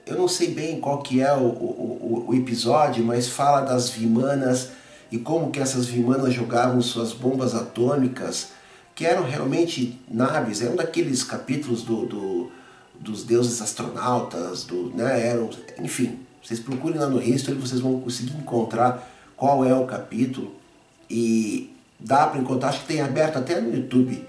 eu 0.06 0.18
não 0.18 0.28
sei 0.28 0.52
bem 0.54 0.82
qual 0.82 1.02
que 1.02 1.22
é 1.22 1.32
o, 1.32 1.46
o, 1.46 2.26
o, 2.28 2.36
episódio, 2.36 3.06
mas 3.06 3.28
fala 3.30 3.62
das 3.62 3.90
Vimanas 3.90 4.72
e 5.10 5.18
como 5.18 5.50
que 5.50 5.60
essas 5.60 5.86
Vimanas 5.86 6.34
jogavam 6.34 6.82
suas 6.82 7.14
bombas 7.14 7.56
atômicas, 7.56 8.50
que 8.94 9.06
eram 9.06 9.24
realmente 9.24 9.98
naves, 10.10 10.62
é 10.62 10.70
um 10.70 10.76
daqueles 10.76 11.24
capítulos 11.24 11.84
do, 11.84 12.06
do 12.06 12.52
dos 13.00 13.24
deuses 13.24 13.62
astronautas, 13.62 14.66
do, 14.66 14.90
né, 14.90 15.26
eram, 15.26 15.50
enfim, 15.80 16.20
vocês 16.44 16.60
procurem 16.60 17.00
lá 17.00 17.08
no 17.08 17.22
History, 17.22 17.58
vocês 17.58 17.82
vão 17.82 18.00
conseguir 18.00 18.36
encontrar 18.38 19.08
qual 19.36 19.66
é 19.66 19.74
o 19.74 19.86
capítulo. 19.86 20.56
E 21.10 21.74
dá 22.00 22.28
para 22.28 22.40
encontrar, 22.40 22.70
acho 22.70 22.82
que 22.82 22.88
tem 22.88 23.02
aberto 23.02 23.38
até 23.38 23.60
no 23.60 23.76
YouTube. 23.76 24.26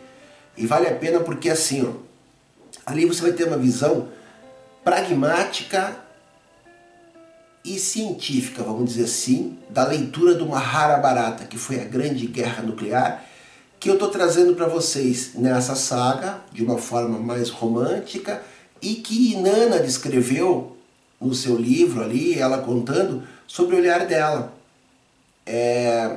E 0.56 0.66
vale 0.66 0.88
a 0.88 0.94
pena 0.94 1.20
porque 1.20 1.48
assim, 1.48 1.86
ó, 1.86 1.92
ali 2.84 3.06
você 3.06 3.22
vai 3.22 3.32
ter 3.32 3.44
uma 3.44 3.56
visão 3.56 4.08
pragmática 4.84 5.96
e 7.64 7.78
científica, 7.78 8.62
vamos 8.62 8.90
dizer 8.90 9.04
assim, 9.04 9.58
da 9.68 9.86
leitura 9.86 10.34
do 10.34 10.46
Mahabharata, 10.46 11.44
que 11.44 11.58
foi 11.58 11.80
a 11.80 11.84
grande 11.84 12.26
guerra 12.26 12.62
nuclear, 12.62 13.24
que 13.78 13.88
eu 13.88 13.94
estou 13.94 14.08
trazendo 14.08 14.54
para 14.54 14.66
vocês 14.66 15.32
nessa 15.34 15.74
saga 15.74 16.40
de 16.52 16.64
uma 16.64 16.78
forma 16.78 17.18
mais 17.18 17.50
romântica 17.50 18.42
e 18.80 18.96
que 18.96 19.36
Nana 19.36 19.78
descreveu 19.78 20.76
no 21.20 21.34
seu 21.34 21.56
livro 21.56 22.02
ali, 22.02 22.38
ela 22.38 22.58
contando 22.58 23.22
sobre 23.46 23.76
o 23.76 23.78
olhar 23.78 24.06
dela. 24.06 24.54
É... 25.44 26.16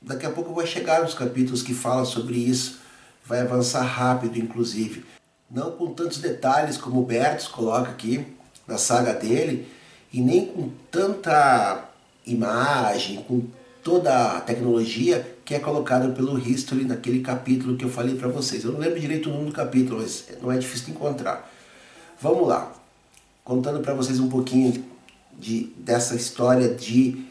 Daqui 0.00 0.26
a 0.26 0.30
pouco 0.30 0.54
vai 0.54 0.66
chegar 0.66 1.02
nos 1.02 1.14
capítulos 1.14 1.62
que 1.62 1.74
falam 1.74 2.04
sobre 2.04 2.36
isso, 2.36 2.80
vai 3.24 3.40
avançar 3.40 3.82
rápido, 3.82 4.38
inclusive. 4.38 5.04
Não 5.50 5.72
com 5.72 5.92
tantos 5.92 6.18
detalhes 6.18 6.76
como 6.76 7.00
o 7.00 7.04
Bertos 7.04 7.46
coloca 7.46 7.90
aqui 7.90 8.26
na 8.66 8.78
saga 8.78 9.12
dele, 9.12 9.68
e 10.12 10.20
nem 10.20 10.46
com 10.46 10.70
tanta 10.90 11.84
imagem, 12.26 13.22
com 13.22 13.42
toda 13.82 14.36
a 14.36 14.40
tecnologia 14.40 15.36
que 15.44 15.54
é 15.54 15.58
colocada 15.58 16.08
pelo 16.10 16.38
History 16.38 16.84
naquele 16.84 17.20
capítulo 17.20 17.76
que 17.76 17.84
eu 17.84 17.90
falei 17.90 18.14
para 18.14 18.28
vocês. 18.28 18.64
Eu 18.64 18.72
não 18.72 18.80
lembro 18.80 19.00
direito 19.00 19.28
o 19.28 19.32
nome 19.32 19.46
do 19.46 19.52
capítulo, 19.52 20.00
mas 20.00 20.26
não 20.40 20.50
é 20.50 20.58
difícil 20.58 20.90
encontrar. 20.90 21.50
Vamos 22.20 22.46
lá, 22.46 22.72
contando 23.44 23.80
para 23.80 23.94
vocês 23.94 24.20
um 24.20 24.28
pouquinho 24.28 24.84
de, 25.38 25.72
dessa 25.76 26.14
história 26.14 26.68
de 26.74 27.26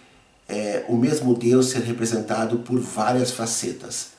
é, 0.47 0.83
o 0.89 0.97
mesmo 0.97 1.33
Deus 1.33 1.69
ser 1.69 1.81
representado 1.81 2.59
por 2.59 2.79
várias 2.79 3.31
facetas. 3.31 4.11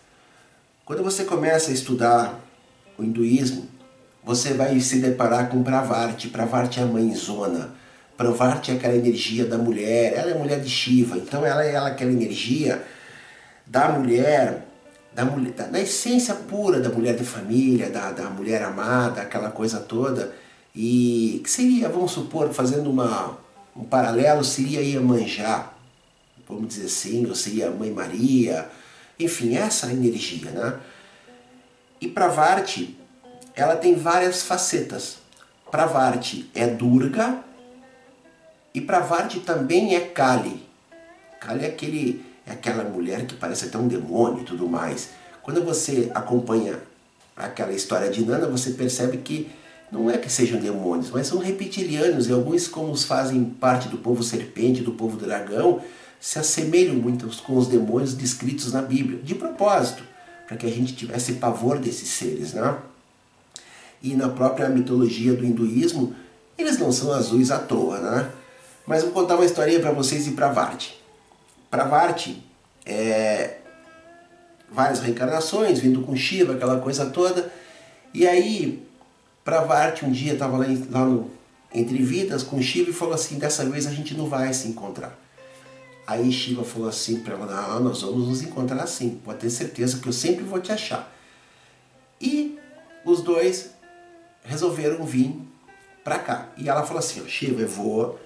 Quando 0.85 1.03
você 1.03 1.25
começa 1.25 1.71
a 1.71 1.75
estudar 1.75 2.41
o 2.99 3.05
hinduísmo, 3.05 3.69
você 4.25 4.55
vai 4.55 4.79
se 4.81 5.01
deparar 5.01 5.49
com 5.49 5.63
Pravarte. 5.63 6.29
Pravarte 6.29 6.81
é 6.81 6.83
a 6.83 6.87
mãezona. 6.87 7.75
Pravarte 8.17 8.71
é 8.71 8.75
aquela 8.75 8.95
energia 8.95 9.45
da 9.45 9.59
mulher, 9.59 10.15
ela 10.15 10.31
é 10.31 10.35
mulher 10.35 10.61
de 10.61 10.69
Shiva, 10.69 11.17
então 11.17 11.45
ela 11.45 11.65
é 11.65 11.77
aquela 11.77 12.13
energia 12.13 12.83
da 13.67 13.89
mulher, 13.89 14.67
da 15.13 15.25
mulher, 15.25 15.53
da, 15.53 15.65
da 15.65 15.81
essência 15.81 16.35
pura 16.35 16.79
da 16.79 16.91
mulher 16.91 17.17
de 17.17 17.25
família, 17.25 17.91
da, 17.91 18.13
da 18.13 18.31
mulher 18.31 18.63
amada, 18.63 19.23
aquela 19.23 19.51
coisa 19.51 19.81
toda. 19.81 20.33
E 20.75 21.41
que 21.45 21.51
seria, 21.51 21.89
vamos 21.89 22.13
supor, 22.13 22.53
fazendo 22.53 22.91
uma, 22.91 23.39
um 23.77 23.85
paralelo, 23.85 24.43
seria 24.43 24.81
Iemanjá, 24.81 25.71
vamos 26.49 26.69
dizer 26.69 26.87
assim, 26.87 27.27
ou 27.27 27.35
seria 27.35 27.71
Mãe 27.71 27.91
Maria, 27.91 28.69
enfim, 29.19 29.57
essa 29.57 29.93
energia, 29.93 30.51
né? 30.51 30.81
E 32.01 32.09
Pravarte, 32.09 32.99
ela 33.55 33.77
tem 33.77 33.95
várias 33.95 34.43
facetas. 34.43 35.19
Pravarte 35.71 36.51
é 36.55 36.67
Durga 36.67 37.43
e 38.75 38.81
Pravarte 38.81 39.41
também 39.41 39.95
é 39.95 40.01
Kali. 40.01 40.67
Kali 41.41 41.65
é, 41.65 41.69
aquele, 41.69 42.25
é 42.47 42.53
aquela 42.53 42.85
mulher 42.85 43.27
que 43.27 43.35
parece 43.35 43.67
até 43.67 43.79
um 43.79 43.89
demônio 43.89 44.43
e 44.43 44.45
tudo 44.45 44.69
mais. 44.69 45.11
Quando 45.43 45.63
você 45.65 46.11
acompanha 46.15 46.81
aquela 47.37 47.73
história 47.73 48.11
de 48.11 48.25
Nana, 48.25 48.47
você 48.47 48.71
percebe 48.71 49.19
que 49.19 49.51
não 49.93 50.11
é 50.11 50.17
que 50.17 50.33
sejam 50.33 50.59
demônios, 50.59 51.11
mas 51.11 51.27
são 51.27 51.39
reptilianos 51.39 52.27
e 52.27 52.33
alguns, 52.33 52.67
como 52.67 52.91
os 52.91 53.05
fazem 53.05 53.45
parte 53.45 53.91
do 53.91 53.99
povo 53.99 54.23
serpente, 54.23 54.81
do 54.81 54.93
povo 54.93 55.19
dragão, 55.19 55.83
se 56.19 56.39
assemelham 56.39 56.95
muito 56.95 57.29
com 57.43 57.59
os 57.59 57.67
demônios 57.67 58.15
descritos 58.15 58.73
na 58.73 58.81
Bíblia, 58.81 59.21
de 59.23 59.35
propósito, 59.35 60.03
para 60.49 60.57
que 60.57 60.65
a 60.65 60.71
gente 60.71 60.97
tivesse 60.97 61.35
pavor 61.35 61.79
desses 61.79 62.09
seres, 62.09 62.55
né? 62.55 62.79
E 64.03 64.15
na 64.15 64.31
própria 64.31 64.69
mitologia 64.71 65.35
do 65.35 65.45
hinduísmo, 65.45 66.17
eles 66.57 66.79
não 66.79 66.91
são 66.91 67.13
azuis 67.13 67.51
à 67.51 67.59
toa, 67.59 67.99
né? 67.99 68.31
Mas 68.87 69.03
vou 69.03 69.13
contar 69.13 69.35
uma 69.35 69.45
historinha 69.45 69.79
para 69.79 69.93
vocês 69.93 70.27
e 70.27 70.31
para 70.31 70.49
Varte. 70.49 70.99
Para 71.71 71.85
Varte, 71.85 72.43
é, 72.87 73.59
várias 74.71 75.01
reencarnações, 75.01 75.81
vindo 75.81 76.01
com 76.01 76.17
Shiva, 76.17 76.55
aquela 76.55 76.81
coisa 76.81 77.07
toda. 77.07 77.53
E 78.15 78.27
aí, 78.27 78.83
para 79.45 79.63
Varte, 79.63 80.05
um 80.05 80.11
dia 80.11 80.35
estava 80.35 80.57
lá, 80.57 80.67
lá 80.91 81.05
no, 81.05 81.31
entre 81.75 81.99
vidas 82.03 82.43
com 82.43 82.61
Shiva 82.61 82.91
e 82.91 82.93
falou 82.93 83.15
assim: 83.15 83.39
dessa 83.39 83.65
vez 83.65 83.87
a 83.87 83.91
gente 83.91 84.15
não 84.15 84.29
vai 84.29 84.53
se 84.53 84.69
encontrar. 84.69 85.19
Aí 86.07 86.31
Shiva 86.33 86.65
falou 86.65 86.89
assim 86.89 87.21
para 87.21 87.35
ela, 87.35 87.47
não, 87.47 87.81
nós 87.81 88.03
vamos 88.03 88.29
nos 88.29 88.43
encontrar 88.43 88.83
assim, 88.83 89.21
pode 89.25 89.39
ter 89.39 89.51
certeza 89.51 89.99
que 89.99 90.09
eu 90.09 90.13
sempre 90.13 90.45
vou 90.45 90.61
te 90.61 90.73
achar. 90.73 91.13
E 92.21 92.59
os 93.05 93.23
dois 93.23 93.71
resolveram 94.45 95.05
vir 95.05 95.35
para 96.03 96.19
cá. 96.19 96.49
E 96.57 96.69
ela 96.69 96.83
falou 96.83 96.99
assim, 96.99 97.27
Shiva, 97.29 97.63
eu 97.63 97.69
vou 97.69 98.19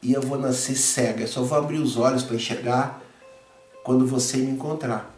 e 0.00 0.12
eu 0.12 0.22
vou 0.22 0.38
nascer 0.38 0.76
cega, 0.76 1.22
eu 1.22 1.28
só 1.28 1.42
vou 1.42 1.58
abrir 1.58 1.78
os 1.78 1.96
olhos 1.96 2.22
para 2.22 2.36
enxergar 2.36 3.02
quando 3.82 4.06
você 4.06 4.36
me 4.36 4.50
encontrar. 4.50 5.12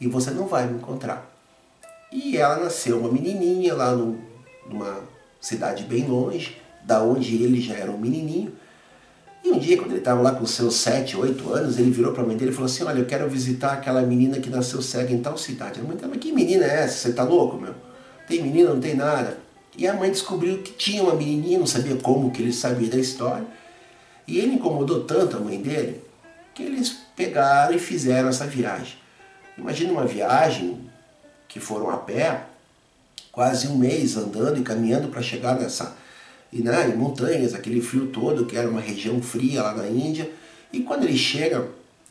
E 0.00 0.08
você 0.08 0.30
não 0.30 0.46
vai 0.46 0.66
me 0.66 0.78
encontrar. 0.78 1.30
E 2.10 2.36
ela 2.38 2.56
nasceu 2.56 2.98
uma 2.98 3.12
menininha 3.12 3.74
lá 3.74 3.94
no, 3.94 4.18
numa 4.70 5.00
cidade 5.40 5.84
bem 5.84 6.06
longe, 6.06 6.56
da 6.82 7.02
onde 7.02 7.42
ele 7.42 7.60
já 7.60 7.74
era 7.74 7.90
um 7.90 7.98
menininho. 7.98 8.52
E 9.44 9.50
um 9.50 9.58
dia, 9.58 9.76
quando 9.76 9.90
ele 9.92 10.00
estava 10.00 10.20
lá 10.20 10.32
com 10.32 10.44
seus 10.44 10.74
7, 10.76 11.16
8 11.16 11.52
anos, 11.52 11.78
ele 11.78 11.90
virou 11.90 12.12
para 12.12 12.22
a 12.22 12.26
mãe 12.26 12.36
dele 12.36 12.50
e 12.50 12.54
falou 12.54 12.66
assim, 12.66 12.84
olha, 12.84 12.98
eu 12.98 13.06
quero 13.06 13.28
visitar 13.28 13.72
aquela 13.72 14.02
menina 14.02 14.38
que 14.38 14.50
nasceu 14.50 14.82
cega 14.82 15.12
em 15.12 15.20
tal 15.20 15.36
cidade. 15.38 15.80
A 15.80 15.82
mãe 15.82 15.96
dele, 15.96 16.08
mas 16.10 16.18
que 16.18 16.32
menina 16.32 16.64
é 16.64 16.82
essa? 16.82 16.96
Você 16.98 17.12
tá 17.12 17.22
louco, 17.22 17.56
meu? 17.56 17.74
Tem 18.28 18.42
menina, 18.42 18.74
não 18.74 18.80
tem 18.80 18.94
nada. 18.94 19.38
E 19.76 19.86
a 19.86 19.94
mãe 19.94 20.10
descobriu 20.10 20.58
que 20.58 20.72
tinha 20.72 21.02
uma 21.02 21.14
menininha, 21.14 21.58
não 21.58 21.66
sabia 21.66 21.96
como, 21.96 22.30
que 22.30 22.42
ele 22.42 22.52
sabia 22.52 22.90
da 22.90 22.98
história. 22.98 23.46
E 24.26 24.38
ele 24.38 24.54
incomodou 24.54 25.04
tanto 25.04 25.36
a 25.36 25.40
mãe 25.40 25.60
dele, 25.60 26.04
que 26.54 26.62
eles 26.62 26.98
pegaram 27.16 27.74
e 27.74 27.78
fizeram 27.78 28.28
essa 28.28 28.46
viagem. 28.46 28.98
Imagina 29.56 29.92
uma 29.92 30.06
viagem 30.06 30.78
que 31.48 31.58
foram 31.58 31.90
a 31.90 31.96
pé, 31.96 32.44
quase 33.32 33.68
um 33.68 33.76
mês 33.76 34.16
andando 34.16 34.58
e 34.58 34.62
caminhando 34.62 35.08
para 35.08 35.22
chegar 35.22 35.58
nessa 35.58 35.96
e, 36.52 36.62
né, 36.62 36.88
em 36.88 36.96
montanhas, 36.96 37.54
aquele 37.54 37.80
frio 37.80 38.08
todo, 38.08 38.44
que 38.44 38.56
era 38.56 38.68
uma 38.68 38.80
região 38.80 39.22
fria 39.22 39.62
lá 39.62 39.74
na 39.74 39.88
Índia. 39.88 40.28
E 40.72 40.80
quando 40.80 41.04
ele 41.04 41.16
chega, 41.16 41.68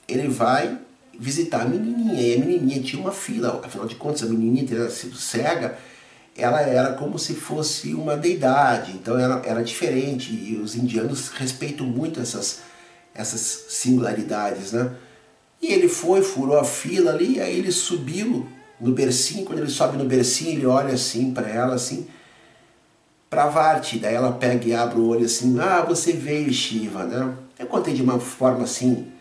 ele 0.07 0.27
vai 0.29 0.77
visitar 1.19 1.61
a 1.61 1.65
menininha. 1.65 2.21
E 2.21 2.35
a 2.35 2.39
menininha 2.39 2.81
tinha 2.81 3.01
uma 3.01 3.11
fila, 3.11 3.61
afinal 3.63 3.85
de 3.85 3.95
contas, 3.95 4.23
a 4.23 4.25
menininha 4.27 4.65
ter 4.65 4.89
sido 4.91 5.17
cega, 5.17 5.77
ela 6.37 6.61
era 6.61 6.93
como 6.93 7.19
se 7.19 7.33
fosse 7.33 7.93
uma 7.93 8.15
deidade, 8.15 8.93
então 8.93 9.19
era, 9.19 9.41
era 9.45 9.61
diferente. 9.61 10.31
E 10.31 10.55
os 10.55 10.73
indianos 10.75 11.29
respeitam 11.29 11.85
muito 11.85 12.21
essas, 12.21 12.61
essas 13.13 13.65
singularidades, 13.69 14.71
né? 14.71 14.91
E 15.61 15.73
ele 15.73 15.89
foi, 15.89 16.21
furou 16.21 16.57
a 16.57 16.63
fila 16.63 17.11
ali, 17.11 17.41
aí 17.41 17.59
ele 17.59 17.73
subiu 17.73 18.47
no 18.79 18.93
bercinho, 18.93 19.45
quando 19.45 19.59
ele 19.59 19.69
sobe 19.69 19.97
no 19.97 20.05
bercinho, 20.05 20.51
ele 20.51 20.65
olha 20.65 20.93
assim 20.93 21.33
para 21.33 21.49
ela, 21.49 21.75
assim, 21.75 22.07
Pravati, 23.29 23.99
daí 23.99 24.15
ela 24.15 24.31
pega 24.31 24.65
e 24.65 24.73
abre 24.73 24.99
o 24.99 25.07
olho 25.07 25.25
assim, 25.25 25.59
ah, 25.59 25.81
você 25.87 26.13
veio 26.13 26.51
Shiva, 26.51 27.03
né? 27.03 27.35
Eu 27.59 27.67
contei 27.67 27.93
de 27.93 28.01
uma 28.01 28.19
forma 28.19 28.63
assim, 28.63 29.11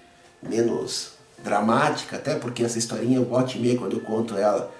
menos 0.42 1.12
dramática, 1.44 2.16
até 2.16 2.34
porque 2.34 2.64
essa 2.64 2.78
historinha 2.78 3.18
eu 3.18 3.24
bote 3.24 3.58
meio 3.58 3.78
quando 3.78 3.94
eu 3.94 4.00
conto 4.00 4.36
ela, 4.36 4.72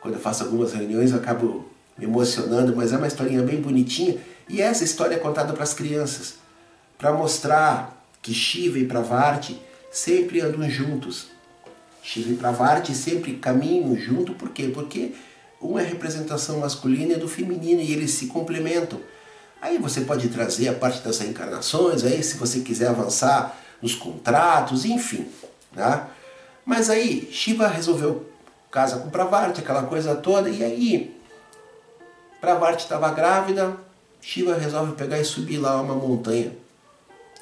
quando 0.00 0.14
eu 0.14 0.20
faço 0.20 0.42
algumas 0.42 0.72
reuniões 0.72 1.12
eu 1.12 1.18
acabo 1.18 1.70
me 1.96 2.04
emocionando, 2.04 2.74
mas 2.74 2.92
é 2.92 2.96
uma 2.96 3.06
historinha 3.06 3.42
bem 3.42 3.60
bonitinha, 3.60 4.18
e 4.48 4.60
essa 4.60 4.84
história 4.84 5.14
é 5.14 5.18
contada 5.18 5.52
para 5.52 5.62
as 5.62 5.72
crianças, 5.72 6.34
para 6.98 7.12
mostrar 7.12 8.04
que 8.20 8.34
Shiva 8.34 8.78
e 8.78 8.86
Pravati 8.86 9.60
sempre 9.90 10.40
andam 10.40 10.68
juntos. 10.68 11.28
Shiva 12.06 12.30
e 12.30 12.36
Pravati 12.36 12.94
sempre 12.94 13.34
caminham 13.34 13.96
junto, 13.96 14.32
por 14.32 14.50
quê? 14.50 14.70
Porque 14.72 15.12
uma 15.60 15.82
é 15.82 15.84
representação 15.84 16.60
masculina 16.60 17.14
e 17.14 17.18
do 17.18 17.26
feminino 17.26 17.80
e 17.80 17.92
eles 17.92 18.12
se 18.12 18.28
complementam. 18.28 19.00
Aí 19.60 19.76
você 19.76 20.02
pode 20.02 20.28
trazer 20.28 20.68
a 20.68 20.72
parte 20.72 21.02
das 21.02 21.18
reencarnações, 21.18 22.04
aí 22.04 22.22
se 22.22 22.36
você 22.36 22.60
quiser 22.60 22.90
avançar 22.90 23.58
nos 23.82 23.96
contratos, 23.96 24.84
enfim. 24.84 25.26
Né? 25.72 26.06
Mas 26.64 26.88
aí 26.88 27.28
Shiva 27.32 27.66
resolveu 27.66 28.24
casa 28.70 29.00
com 29.00 29.10
Pravati, 29.10 29.60
aquela 29.60 29.82
coisa 29.82 30.14
toda, 30.14 30.48
e 30.48 30.62
aí 30.62 31.20
Pravati 32.40 32.84
estava 32.84 33.10
grávida, 33.10 33.76
Shiva 34.20 34.56
resolve 34.56 34.92
pegar 34.92 35.18
e 35.18 35.24
subir 35.24 35.58
lá 35.58 35.82
uma 35.82 35.96
montanha, 35.96 36.52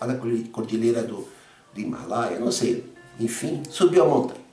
lá 0.01 0.07
na 0.07 0.15
cordilheira 0.51 1.03
do, 1.03 1.29
do 1.75 1.81
Himalaia, 1.81 2.39
não 2.39 2.51
sei, 2.51 2.91
enfim, 3.21 3.63
subiu 3.69 4.05
a 4.05 4.09
montanha. 4.09 4.44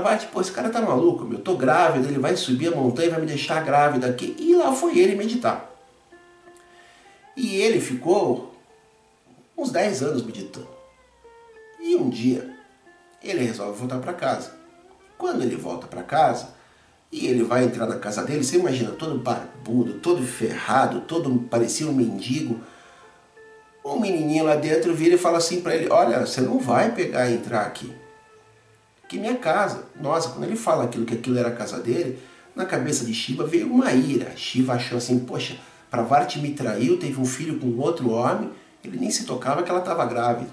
Baixo, 0.00 0.28
pô, 0.32 0.40
esse 0.40 0.50
cara 0.50 0.70
tá 0.70 0.80
maluco, 0.80 1.24
meu, 1.24 1.38
eu 1.38 1.44
tô 1.44 1.56
grávida, 1.56 2.08
ele 2.08 2.18
vai 2.18 2.36
subir 2.36 2.68
a 2.68 2.76
montanha 2.76 3.08
e 3.08 3.10
vai 3.10 3.20
me 3.20 3.26
deixar 3.26 3.62
grávida 3.62 4.06
aqui. 4.06 4.34
E 4.38 4.54
lá 4.54 4.72
foi 4.72 4.98
ele 4.98 5.14
meditar. 5.14 5.70
E 7.36 7.56
ele 7.56 7.80
ficou 7.80 8.54
uns 9.56 9.70
10 9.70 10.02
anos 10.02 10.24
meditando. 10.24 10.68
E 11.80 11.96
um 11.96 12.08
dia, 12.08 12.50
ele 13.22 13.44
resolve 13.44 13.78
voltar 13.78 13.98
para 13.98 14.12
casa. 14.12 14.52
Quando 15.18 15.42
ele 15.42 15.56
volta 15.56 15.86
para 15.86 16.02
casa, 16.02 16.48
e 17.10 17.26
ele 17.26 17.42
vai 17.42 17.64
entrar 17.64 17.86
na 17.86 17.98
casa 17.98 18.24
dele, 18.24 18.42
você 18.42 18.56
imagina, 18.56 18.92
todo 18.92 19.18
barbudo, 19.18 19.94
todo 19.94 20.22
ferrado, 20.22 21.02
todo 21.02 21.38
parecia 21.50 21.86
um 21.86 21.92
mendigo. 21.92 22.60
Um 23.84 24.00
menininho 24.00 24.44
lá 24.44 24.54
dentro 24.54 24.94
vira 24.94 25.16
e 25.16 25.18
fala 25.18 25.38
assim 25.38 25.60
para 25.60 25.74
ele, 25.74 25.90
olha, 25.90 26.24
você 26.24 26.40
não 26.40 26.58
vai 26.58 26.92
pegar 26.92 27.28
e 27.28 27.34
entrar 27.34 27.62
aqui 27.62 28.01
que 29.12 29.18
minha 29.18 29.36
casa. 29.36 29.84
Nossa, 30.00 30.30
quando 30.30 30.44
ele 30.44 30.56
fala 30.56 30.84
aquilo, 30.84 31.04
que 31.04 31.14
aquilo 31.14 31.38
era 31.38 31.48
a 31.48 31.54
casa 31.54 31.78
dele, 31.78 32.18
na 32.56 32.64
cabeça 32.64 33.04
de 33.04 33.12
Shiva 33.12 33.46
veio 33.46 33.70
uma 33.70 33.92
ira. 33.92 34.34
Shiva 34.34 34.72
achou 34.72 34.96
assim, 34.96 35.18
poxa, 35.18 35.58
Pravati 35.90 36.38
me 36.38 36.52
traiu, 36.52 36.98
teve 36.98 37.20
um 37.20 37.26
filho 37.26 37.58
com 37.58 37.78
outro 37.78 38.10
homem, 38.10 38.50
ele 38.82 38.98
nem 38.98 39.10
se 39.10 39.24
tocava 39.24 39.62
que 39.62 39.70
ela 39.70 39.80
estava 39.80 40.06
grávida. 40.06 40.50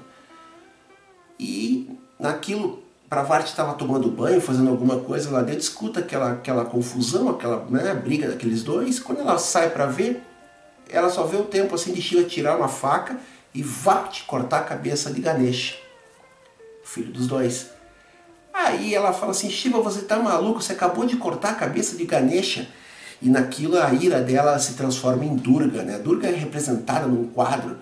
E 1.40 1.90
naquilo, 2.20 2.84
Pravati 3.10 3.50
estava 3.50 3.74
tomando 3.76 4.12
banho, 4.12 4.42
fazendo 4.42 4.70
alguma 4.70 5.00
coisa 5.00 5.32
lá 5.32 5.42
dentro, 5.42 5.62
escuta 5.62 6.02
aquela, 6.02 6.34
aquela 6.34 6.66
confusão, 6.66 7.30
aquela 7.30 7.66
né, 7.70 7.94
briga 7.94 8.28
daqueles 8.28 8.62
dois. 8.62 9.00
Quando 9.00 9.22
ela 9.22 9.38
sai 9.38 9.70
para 9.70 9.86
ver, 9.86 10.22
ela 10.90 11.10
só 11.10 11.24
vê 11.24 11.38
o 11.38 11.46
tempo 11.46 11.76
assim 11.76 11.94
de 11.94 12.02
Shiva 12.02 12.28
tirar 12.28 12.58
uma 12.58 12.68
faca 12.68 13.18
e 13.56 13.64
te 14.12 14.24
cortar 14.26 14.60
a 14.60 14.64
cabeça 14.64 15.12
de 15.12 15.22
Ganesha, 15.22 15.76
filho 16.84 17.12
dos 17.14 17.26
dois. 17.26 17.79
Aí 18.66 18.94
ela 18.94 19.14
fala 19.14 19.32
assim, 19.32 19.50
Shiva, 19.50 19.80
você 19.80 20.02
tá 20.02 20.20
maluco? 20.20 20.62
Você 20.62 20.74
acabou 20.74 21.06
de 21.06 21.16
cortar 21.16 21.52
a 21.52 21.56
cabeça 21.56 21.96
de 21.96 22.04
Ganesha. 22.04 22.68
E 23.22 23.30
naquilo 23.30 23.82
a 23.82 23.94
ira 23.94 24.22
dela 24.22 24.60
se 24.60 24.74
transforma 24.74 25.24
em 25.24 25.34
Durga. 25.34 25.82
Né? 25.82 25.98
Durga 25.98 26.28
é 26.28 26.36
representada 26.36 27.08
num 27.08 27.28
quadro. 27.28 27.78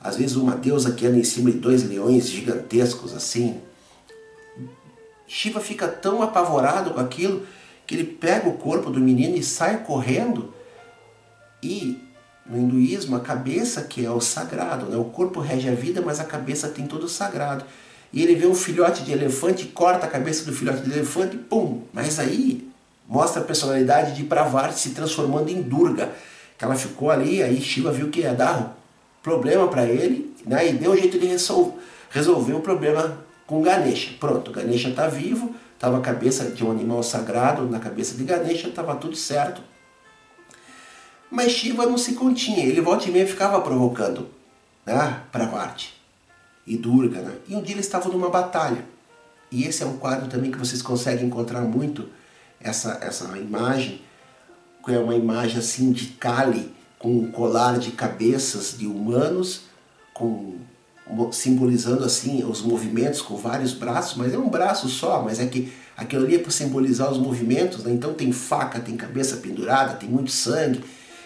Às 0.00 0.16
vezes 0.16 0.34
uma 0.36 0.56
deusa 0.56 0.92
que 0.92 1.06
anda 1.06 1.18
em 1.18 1.24
cima 1.24 1.50
de 1.50 1.58
dois 1.58 1.86
leões 1.86 2.26
gigantescos 2.26 3.14
assim. 3.14 3.60
Shiva 5.26 5.60
fica 5.60 5.86
tão 5.88 6.22
apavorado 6.22 6.92
com 6.92 7.00
aquilo 7.00 7.46
que 7.86 7.94
ele 7.94 8.04
pega 8.04 8.48
o 8.48 8.54
corpo 8.54 8.90
do 8.90 9.00
menino 9.00 9.36
e 9.36 9.42
sai 9.42 9.82
correndo. 9.82 10.54
E 11.62 12.00
no 12.46 12.58
hinduísmo 12.58 13.16
a 13.16 13.20
cabeça 13.20 13.82
que 13.82 14.04
é 14.04 14.10
o 14.10 14.22
sagrado. 14.22 14.86
Né? 14.86 14.96
O 14.96 15.04
corpo 15.04 15.40
rege 15.40 15.68
a 15.68 15.74
vida, 15.74 16.00
mas 16.00 16.18
a 16.18 16.24
cabeça 16.24 16.68
tem 16.68 16.86
todo 16.86 17.04
o 17.04 17.08
sagrado 17.10 17.66
e 18.14 18.22
ele 18.22 18.36
vê 18.36 18.46
um 18.46 18.54
filhote 18.54 19.02
de 19.02 19.10
elefante, 19.10 19.66
corta 19.66 20.06
a 20.06 20.08
cabeça 20.08 20.44
do 20.44 20.52
filhote 20.52 20.82
de 20.82 20.92
elefante, 20.92 21.36
pum! 21.36 21.82
Mas 21.92 22.20
aí 22.20 22.70
mostra 23.08 23.42
a 23.42 23.44
personalidade 23.44 24.14
de 24.14 24.22
Pravati 24.22 24.78
se 24.78 24.90
transformando 24.90 25.48
em 25.50 25.60
Durga, 25.60 26.12
que 26.56 26.64
ela 26.64 26.76
ficou 26.76 27.10
ali, 27.10 27.42
aí 27.42 27.60
Shiva 27.60 27.90
viu 27.90 28.10
que 28.10 28.20
ia 28.20 28.32
dar 28.32 28.78
problema 29.20 29.66
para 29.66 29.84
ele, 29.84 30.32
né, 30.46 30.68
e 30.68 30.74
deu 30.74 30.92
um 30.92 30.96
jeito 30.96 31.18
de 31.18 31.26
resolver 32.08 32.52
o 32.52 32.60
problema 32.60 33.18
com 33.48 33.60
Ganesha. 33.60 34.12
Pronto, 34.20 34.52
Ganesha 34.52 34.90
está 34.90 35.08
vivo, 35.08 35.52
estava 35.74 35.98
a 35.98 36.00
cabeça 36.00 36.44
de 36.52 36.64
um 36.64 36.70
animal 36.70 37.02
sagrado 37.02 37.68
na 37.68 37.80
cabeça 37.80 38.14
de 38.14 38.22
Ganesha, 38.22 38.68
estava 38.68 38.94
tudo 38.94 39.16
certo. 39.16 39.60
Mas 41.28 41.50
Shiva 41.50 41.84
não 41.84 41.98
se 41.98 42.12
continha, 42.12 42.64
ele 42.64 42.80
volta 42.80 43.08
e 43.08 43.10
meia 43.10 43.26
ficava 43.26 43.60
provocando 43.60 44.28
né, 44.86 45.20
Pravati 45.32 46.03
e 46.66 46.76
Durga. 46.76 47.38
E 47.48 47.54
um 47.54 47.62
dia 47.62 47.74
eles 47.74 47.86
estavam 47.86 48.12
numa 48.12 48.30
batalha. 48.30 48.84
E 49.50 49.64
esse 49.64 49.82
é 49.82 49.86
um 49.86 49.96
quadro 49.96 50.28
também 50.28 50.50
que 50.50 50.58
vocês 50.58 50.82
conseguem 50.82 51.26
encontrar 51.26 51.60
muito, 51.60 52.08
essa, 52.60 52.98
essa 53.02 53.38
imagem. 53.38 54.00
que 54.84 54.92
é 54.92 54.98
uma 54.98 55.14
imagem 55.14 55.58
assim 55.58 55.92
de 55.92 56.06
Kali 56.06 56.74
com 56.98 57.18
um 57.18 57.30
colar 57.30 57.78
de 57.78 57.92
cabeças 57.92 58.76
de 58.78 58.86
humanos, 58.86 59.62
com 60.12 60.58
simbolizando 61.32 62.04
assim 62.04 62.42
os 62.44 62.62
movimentos 62.62 63.20
com 63.20 63.36
vários 63.36 63.74
braços, 63.74 64.16
mas 64.16 64.32
é 64.32 64.38
um 64.38 64.48
braço 64.48 64.88
só, 64.88 65.22
mas 65.22 65.38
é 65.38 65.46
que 65.46 65.70
aquilo 65.94 66.24
ali 66.24 66.36
é 66.36 66.38
para 66.38 66.50
simbolizar 66.50 67.12
os 67.12 67.18
movimentos, 67.18 67.84
né? 67.84 67.92
então 67.92 68.14
tem 68.14 68.32
faca, 68.32 68.80
tem 68.80 68.96
cabeça 68.96 69.36
pendurada, 69.36 69.96
tem 69.96 70.08
muito 70.08 70.30
sangue, 70.30 70.82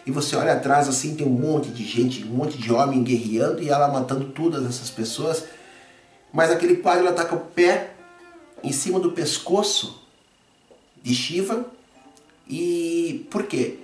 e 0.08 0.10
você 0.10 0.34
olha 0.34 0.54
atrás 0.54 0.88
assim, 0.88 1.14
tem 1.14 1.26
um 1.26 1.30
monte 1.30 1.68
de 1.68 1.84
gente, 1.84 2.24
um 2.24 2.30
monte 2.30 2.56
de 2.56 2.72
homem 2.72 3.02
guerreando 3.02 3.62
e 3.62 3.68
ela 3.68 3.88
matando 3.88 4.24
todas 4.24 4.64
essas 4.64 4.88
pessoas, 4.88 5.44
mas 6.32 6.50
aquele 6.50 6.76
quadro 6.76 7.06
ela 7.06 7.24
com 7.26 7.36
o 7.36 7.40
pé 7.40 7.90
em 8.64 8.72
cima 8.72 8.98
do 8.98 9.12
pescoço 9.12 10.02
de 11.02 11.14
Shiva, 11.14 11.66
e 12.48 13.26
por 13.30 13.42
quê? 13.42 13.80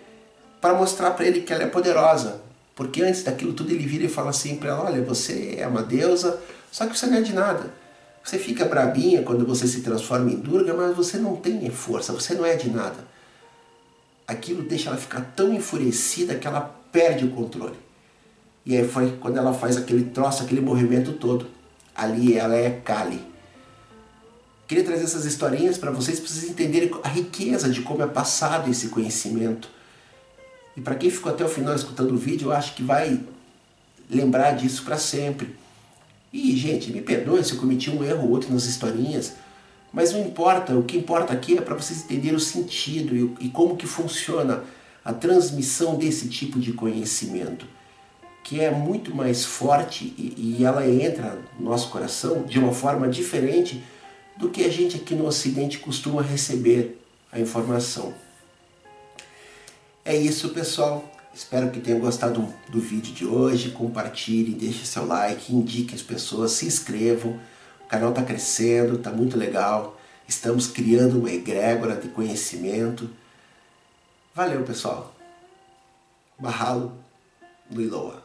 Para 0.62 0.72
mostrar 0.72 1.10
para 1.10 1.26
ele 1.26 1.42
que 1.42 1.52
ela 1.52 1.64
é 1.64 1.66
poderosa, 1.66 2.40
porque 2.74 3.02
antes 3.02 3.22
daquilo 3.22 3.52
tudo 3.52 3.70
ele 3.70 3.86
vira 3.86 4.04
e 4.04 4.08
fala 4.08 4.30
assim 4.30 4.56
para 4.56 4.70
ela, 4.70 4.86
olha, 4.86 5.02
você 5.02 5.56
é 5.58 5.66
uma 5.66 5.82
deusa, 5.82 6.40
só 6.72 6.86
que 6.86 6.96
você 6.96 7.04
não 7.04 7.18
é 7.18 7.20
de 7.20 7.34
nada. 7.34 7.70
Você 8.24 8.38
fica 8.38 8.64
brabinha 8.64 9.22
quando 9.22 9.44
você 9.44 9.68
se 9.68 9.82
transforma 9.82 10.30
em 10.30 10.36
Durga, 10.36 10.72
mas 10.72 10.96
você 10.96 11.18
não 11.18 11.36
tem 11.36 11.68
força, 11.68 12.14
você 12.14 12.32
não 12.32 12.46
é 12.46 12.56
de 12.56 12.70
nada. 12.70 13.12
Aquilo 14.26 14.62
deixa 14.62 14.88
ela 14.88 14.96
ficar 14.96 15.20
tão 15.36 15.52
enfurecida 15.52 16.34
que 16.34 16.46
ela 16.46 16.60
perde 16.90 17.24
o 17.24 17.30
controle. 17.30 17.76
E 18.64 18.76
aí 18.76 18.88
foi 18.88 19.12
quando 19.20 19.36
ela 19.36 19.52
faz 19.52 19.76
aquele 19.76 20.04
troço, 20.04 20.42
aquele 20.42 20.60
movimento 20.60 21.12
todo. 21.12 21.46
Ali 21.94 22.36
ela 22.36 22.54
é 22.54 22.70
Kali. 22.70 23.20
Queria 24.66 24.84
trazer 24.84 25.04
essas 25.04 25.26
historinhas 25.26 25.76
para 25.76 25.90
vocês, 25.90 26.18
para 26.18 26.28
vocês 26.28 26.50
entenderem 26.50 26.90
a 27.02 27.08
riqueza 27.08 27.68
de 27.68 27.82
como 27.82 28.02
é 28.02 28.06
passado 28.06 28.70
esse 28.70 28.88
conhecimento 28.88 29.68
e 30.76 30.80
para 30.80 30.94
quem 30.96 31.10
ficou 31.10 31.32
até 31.32 31.44
o 31.44 31.48
final 31.48 31.74
escutando 31.74 32.12
o 32.12 32.16
vídeo, 32.16 32.48
eu 32.48 32.52
acho 32.52 32.74
que 32.74 32.82
vai 32.82 33.20
lembrar 34.10 34.52
disso 34.52 34.82
para 34.82 34.98
sempre. 34.98 35.54
E, 36.32 36.56
gente, 36.56 36.92
me 36.92 37.00
perdoe 37.00 37.44
se 37.44 37.52
eu 37.52 37.58
cometi 37.58 37.90
um 37.90 38.02
erro 38.02 38.24
ou 38.24 38.30
outro 38.30 38.52
nas 38.52 38.64
historinhas, 38.64 39.34
mas 39.94 40.12
não 40.12 40.20
importa, 40.20 40.76
o 40.76 40.82
que 40.82 40.98
importa 40.98 41.32
aqui 41.32 41.56
é 41.56 41.60
para 41.60 41.76
vocês 41.76 42.02
entenderem 42.02 42.34
o 42.36 42.40
sentido 42.40 43.14
e, 43.40 43.46
e 43.46 43.48
como 43.48 43.76
que 43.76 43.86
funciona 43.86 44.64
a 45.04 45.12
transmissão 45.12 45.94
desse 45.94 46.28
tipo 46.28 46.58
de 46.58 46.72
conhecimento, 46.72 47.64
que 48.42 48.60
é 48.60 48.72
muito 48.72 49.14
mais 49.14 49.44
forte 49.44 50.12
e, 50.18 50.56
e 50.58 50.64
ela 50.64 50.84
entra 50.84 51.38
no 51.56 51.70
nosso 51.70 51.90
coração 51.90 52.42
de 52.42 52.58
uma 52.58 52.72
forma 52.72 53.08
diferente 53.08 53.84
do 54.36 54.50
que 54.50 54.64
a 54.64 54.68
gente 54.68 54.96
aqui 54.96 55.14
no 55.14 55.26
Ocidente 55.26 55.78
costuma 55.78 56.22
receber 56.22 57.00
a 57.30 57.38
informação. 57.38 58.12
É 60.04 60.16
isso, 60.16 60.48
pessoal. 60.48 61.08
Espero 61.32 61.70
que 61.70 61.78
tenham 61.78 62.00
gostado 62.00 62.52
do 62.68 62.80
vídeo 62.80 63.14
de 63.14 63.24
hoje. 63.24 63.70
Compartilhem, 63.70 64.58
deixem 64.58 64.84
seu 64.84 65.06
like, 65.06 65.54
indiquem 65.54 65.94
as 65.94 66.02
pessoas, 66.02 66.50
se 66.50 66.66
inscrevam. 66.66 67.38
Canal 67.94 68.10
está 68.10 68.24
crescendo, 68.24 68.96
está 68.96 69.12
muito 69.12 69.38
legal. 69.38 69.96
Estamos 70.26 70.66
criando 70.66 71.20
uma 71.20 71.30
egrégora 71.30 71.94
de 71.94 72.08
conhecimento. 72.08 73.08
Valeu, 74.34 74.64
pessoal. 74.64 75.14
Mahalo 76.36 76.92
no 77.70 77.80
Iloa. 77.80 78.20